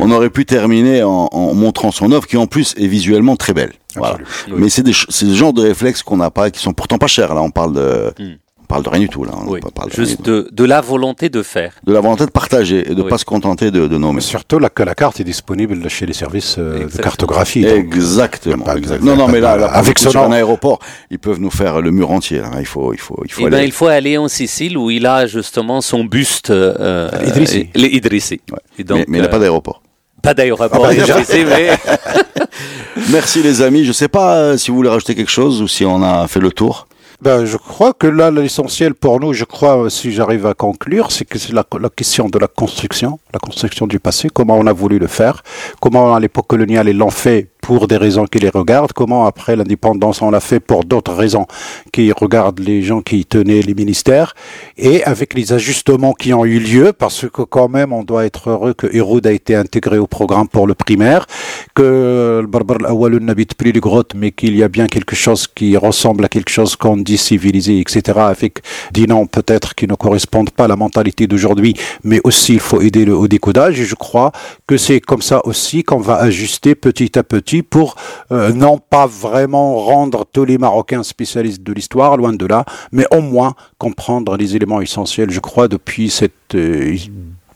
[0.00, 3.52] On aurait pu terminer en, en montrant son œuvre qui en plus est visuellement très
[3.52, 3.72] belle.
[3.94, 4.16] Voilà.
[4.56, 6.72] Mais c'est des ch- c'est le genre de réflexes qu'on n'a pas et qui sont
[6.72, 7.34] pourtant pas chers.
[7.34, 8.36] Là, on parle de Hmm.
[8.72, 9.32] On parle de rien du tout là.
[9.36, 11.74] On Oui, parle de juste de, de la volonté de faire.
[11.84, 13.08] de la volonté de partager et de ne Oui.
[13.10, 14.14] pas se contenter de, de nommer.
[14.16, 17.62] Mais surtout que la carte est disponible chez les services euh, de cartographie.
[17.62, 17.72] donc.
[17.72, 18.64] Exactement.
[18.64, 18.76] Pas.
[19.00, 20.28] Non, non, mais là, là Avec coup, ce sur nom.
[20.28, 20.78] un aéroport,
[21.10, 22.38] ils peuvent nous faire le mur entier.
[22.38, 22.50] là.
[22.60, 23.66] Il faut, il faut, il faut Eh ben, aller.
[23.66, 26.50] il faut aller en Sicile où il a justement son buste.
[26.50, 27.68] Euh, Idrissi.
[27.74, 28.40] Les Idrissi.
[28.50, 28.58] Ouais.
[28.78, 29.82] Et donc, mais mais il n'y a euh, pas d'aéroport.
[30.22, 31.20] pas d'aéroport Ah bah, déjà.
[31.20, 31.70] Idrissi, mais
[33.10, 33.84] Merci les amis.
[33.84, 36.40] Je sais pas euh, si vous voulez rajouter quelque chose ou si on a fait
[36.40, 36.86] le tour.
[37.22, 41.12] Ben, je crois que là, l'essentiel pour nous, je crois, euh, si j'arrive à conclure,
[41.12, 44.66] c'est que c'est la, la question de la construction, la construction du passé, comment on
[44.66, 45.44] a voulu le faire,
[45.80, 49.56] comment à l'époque coloniale ils l'ont fait pour des raisons qui les regardent, comment après
[49.56, 51.46] l'indépendance on l'a fait pour d'autres raisons
[51.90, 54.34] qui regardent les gens qui tenaient les ministères,
[54.76, 58.50] et avec les ajustements qui ont eu lieu, parce que quand même on doit être
[58.50, 61.26] heureux que Héroud a été intégré au programme pour le primaire,
[61.74, 65.46] que le Barbar al-Awwal n'habite plus les grottes, mais qu'il y a bien quelque chose
[65.46, 68.60] qui ressemble à quelque chose qu'on dit civilisé, etc., avec
[68.92, 71.72] des noms peut-être qui ne correspondent pas à la mentalité d'aujourd'hui,
[72.04, 74.30] mais aussi il faut aider au décodage, et je crois
[74.66, 77.96] que c'est comme ça aussi qu'on va ajuster petit à petit pour
[78.30, 83.06] euh, non pas vraiment rendre tous les Marocains spécialistes de l'histoire, loin de là, mais
[83.10, 86.96] au moins comprendre les éléments essentiels, je crois, depuis cette euh,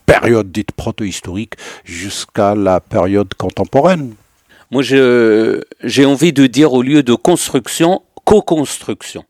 [0.06, 1.54] période dite proto-historique
[1.84, 4.14] jusqu'à la période contemporaine.
[4.70, 9.24] moi, j'ai envie de dire au lieu de construction, co-construction.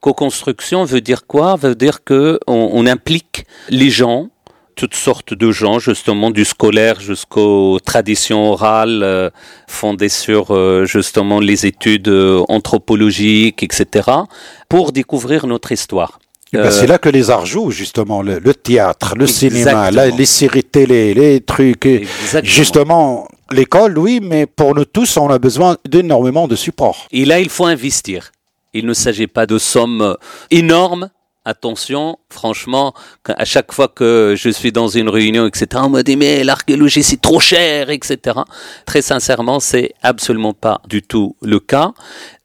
[0.00, 1.56] Co-construction veut dire quoi?
[1.56, 4.28] Veut dire que on, on implique les gens,
[4.76, 9.30] toutes sortes de gens, justement du scolaire jusqu'aux traditions orales euh,
[9.66, 14.08] fondées sur euh, justement les études euh, anthropologiques, etc.,
[14.68, 16.18] pour découvrir notre histoire.
[16.52, 20.08] Eh ben, c'est là que les arts jouent, justement, le, le théâtre, le cinéma, la-
[20.10, 21.86] les séries télé, les trucs.
[21.86, 22.42] Exactement.
[22.44, 27.08] Justement, l'école, oui, mais pour nous tous, on a besoin d'énormément de support.
[27.10, 28.30] Et là, il faut investir.
[28.74, 30.16] Il ne s'agit pas de sommes
[30.50, 31.08] énormes.
[31.48, 32.92] Attention, franchement,
[33.28, 37.04] à chaque fois que je suis dans une réunion, etc., on me dit mais l'archéologie
[37.04, 38.40] c'est trop cher, etc.
[38.84, 41.92] Très sincèrement, c'est absolument pas du tout le cas.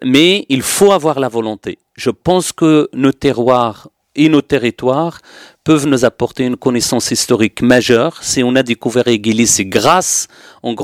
[0.03, 1.79] Mais il faut avoir la volonté.
[1.97, 5.19] Je pense que nos terroirs et nos territoires
[5.63, 8.23] peuvent nous apporter une connaissance historique majeure.
[8.23, 10.27] Si on a découvert Aiguilis, c'est grâce,
[10.63, 10.75] en,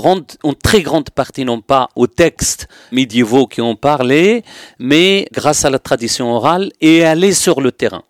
[0.62, 4.44] très grande partie, non pas aux textes médiévaux qui ont parlé,
[4.80, 8.04] mais grâce à la tradition orale et aller sur le terrain.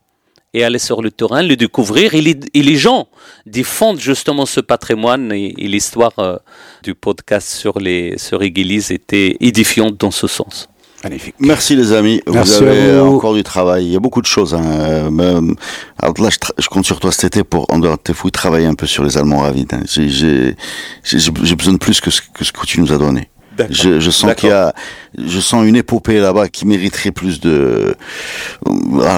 [0.53, 3.09] Et aller sur le terrain, le découvrir, et les, gens
[3.45, 6.37] défendent justement ce patrimoine et, l'histoire euh,
[6.83, 10.69] du podcast sur, les, sur Aiguilis était édifiante dans ce sens.
[11.03, 11.35] Magnifique.
[11.39, 12.21] Merci les amis.
[12.27, 13.15] Merci vous avez vous.
[13.15, 13.85] encore du travail.
[13.85, 14.53] Il y a beaucoup de choses.
[14.55, 14.63] Hein.
[14.65, 15.53] Euh,
[15.99, 18.31] alors là, je, je compte sur toi cet été pour, en dehors de tes fous,
[18.31, 19.73] travailler un peu sur les Allemands ravides.
[19.73, 19.83] hein.
[19.85, 20.55] J'ai-
[21.55, 23.29] besoin de plus que ce, que ce que tu nous as donné.
[23.69, 24.73] Je, je sens qu'il y a,
[25.17, 27.95] je sens une épopée là-bas qui mériterait plus de,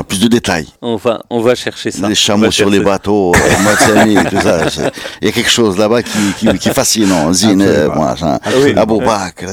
[0.07, 0.67] plus de détails.
[0.81, 2.07] On va, on va chercher ça.
[2.07, 3.33] Les chameaux sur les bateaux,
[3.63, 4.61] Matsani, tout ça.
[5.21, 7.31] Il y a quelque chose là-bas qui, qui, qui est fascinant.
[7.33, 8.75] Zine, euh, Absolument.
[8.75, 8.81] moi.
[8.81, 9.45] Abou Bakr,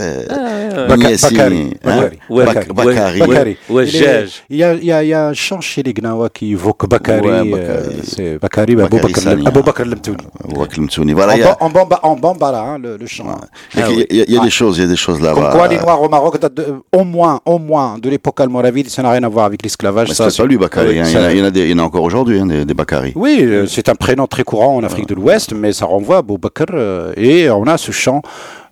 [2.75, 3.21] Bakari.
[3.21, 3.57] Bakari.
[3.71, 6.53] Il, y a, il y a- il y a un chant chez les Gnawa qui
[6.53, 7.27] évoque Bakari.
[7.29, 7.97] Euh, Bakari.
[8.05, 9.63] c'est Bakari, Abou Bakr Sani, Abou.
[9.63, 10.25] Bakr Lemtouni.
[10.45, 11.13] Abou Bakr Mtsouni.
[11.13, 13.27] Voilà, En, bambara, le, chant.
[13.29, 15.52] Ah il y a des choses, il y a des choses Comme là-bas.
[15.56, 19.02] quoi les Noirs au Maroc datent de- au moins, au moins, de l'époque almoravide, ça
[19.04, 20.10] n'a rien à voir avec l'esclavage.
[20.10, 20.90] Mais ça, c'est pas lui, Bakari.
[20.90, 21.04] Oui, hein.
[21.06, 22.04] Il y ça- en a- il y en a des- il y en a encore
[22.04, 23.12] aujourd'hui, hein, des, des Bakari.
[23.16, 26.20] Oui, euh, c'est un prénom très courant en Afrique de l'Ouest, mais ça renvoie à
[26.20, 26.66] Abou Bakr.
[26.74, 28.22] euh, et on a ce chant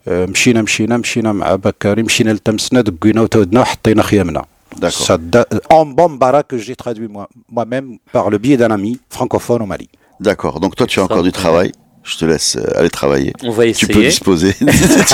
[0.08, 4.42] euh, مشينا مشينا مشينا مع بكاري مشينا لتمسنا دقينا وتودنا وحطينا خيامنا.
[4.82, 5.06] D'accord.
[5.08, 5.48] Ça da-
[5.80, 9.88] En bambara que j'ai traduit moi- moi-même par le biais d'un ami francophone au Mali.
[10.28, 10.56] D'accord.
[10.64, 11.70] Donc toi, tu as encore du travail.
[12.05, 13.33] Je te laisse euh, aller travailler.
[13.43, 14.09] On va Tu peux essayer.
[14.09, 14.55] disposer.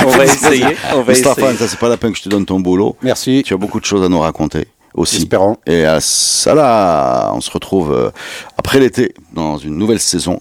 [0.05, 0.65] on va essayer.
[0.95, 1.57] On va Stéphane, essayer.
[1.59, 2.97] ça c'est pas la peine que je te donne ton boulot.
[3.03, 3.43] Merci.
[3.47, 5.19] Tu as beaucoup de choses à nous raconter aussi.
[5.19, 5.57] Espérons.
[5.67, 8.11] Et à ça là, on se retrouve euh,
[8.59, 10.41] après l'été dans une nouvelle saison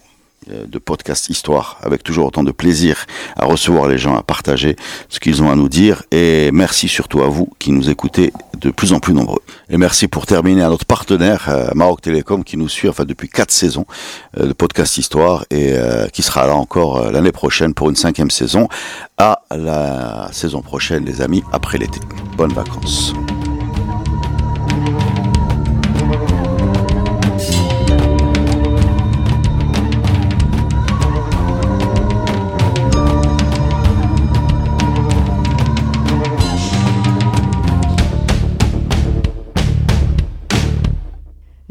[0.68, 4.76] de podcast Histoire avec toujours autant de plaisir à recevoir les gens, à partager
[5.10, 6.04] ce qu'ils ont à nous dire.
[6.12, 9.42] Et merci surtout à vous qui nous écoutez de plus en plus nombreux.
[9.70, 13.30] Et merci pour terminer à notre partenaire euh, Maroc Télécom qui nous suit enfin depuis
[13.30, 13.86] quatre saisons
[14.38, 17.96] euh, de podcast Histoire et euh, qui sera là encore euh, l'année prochaine pour une
[17.96, 18.68] cinquième saison.
[19.18, 22.00] À la saison prochaine, les amis, après l'été.
[22.38, 23.14] Bonnes vacances.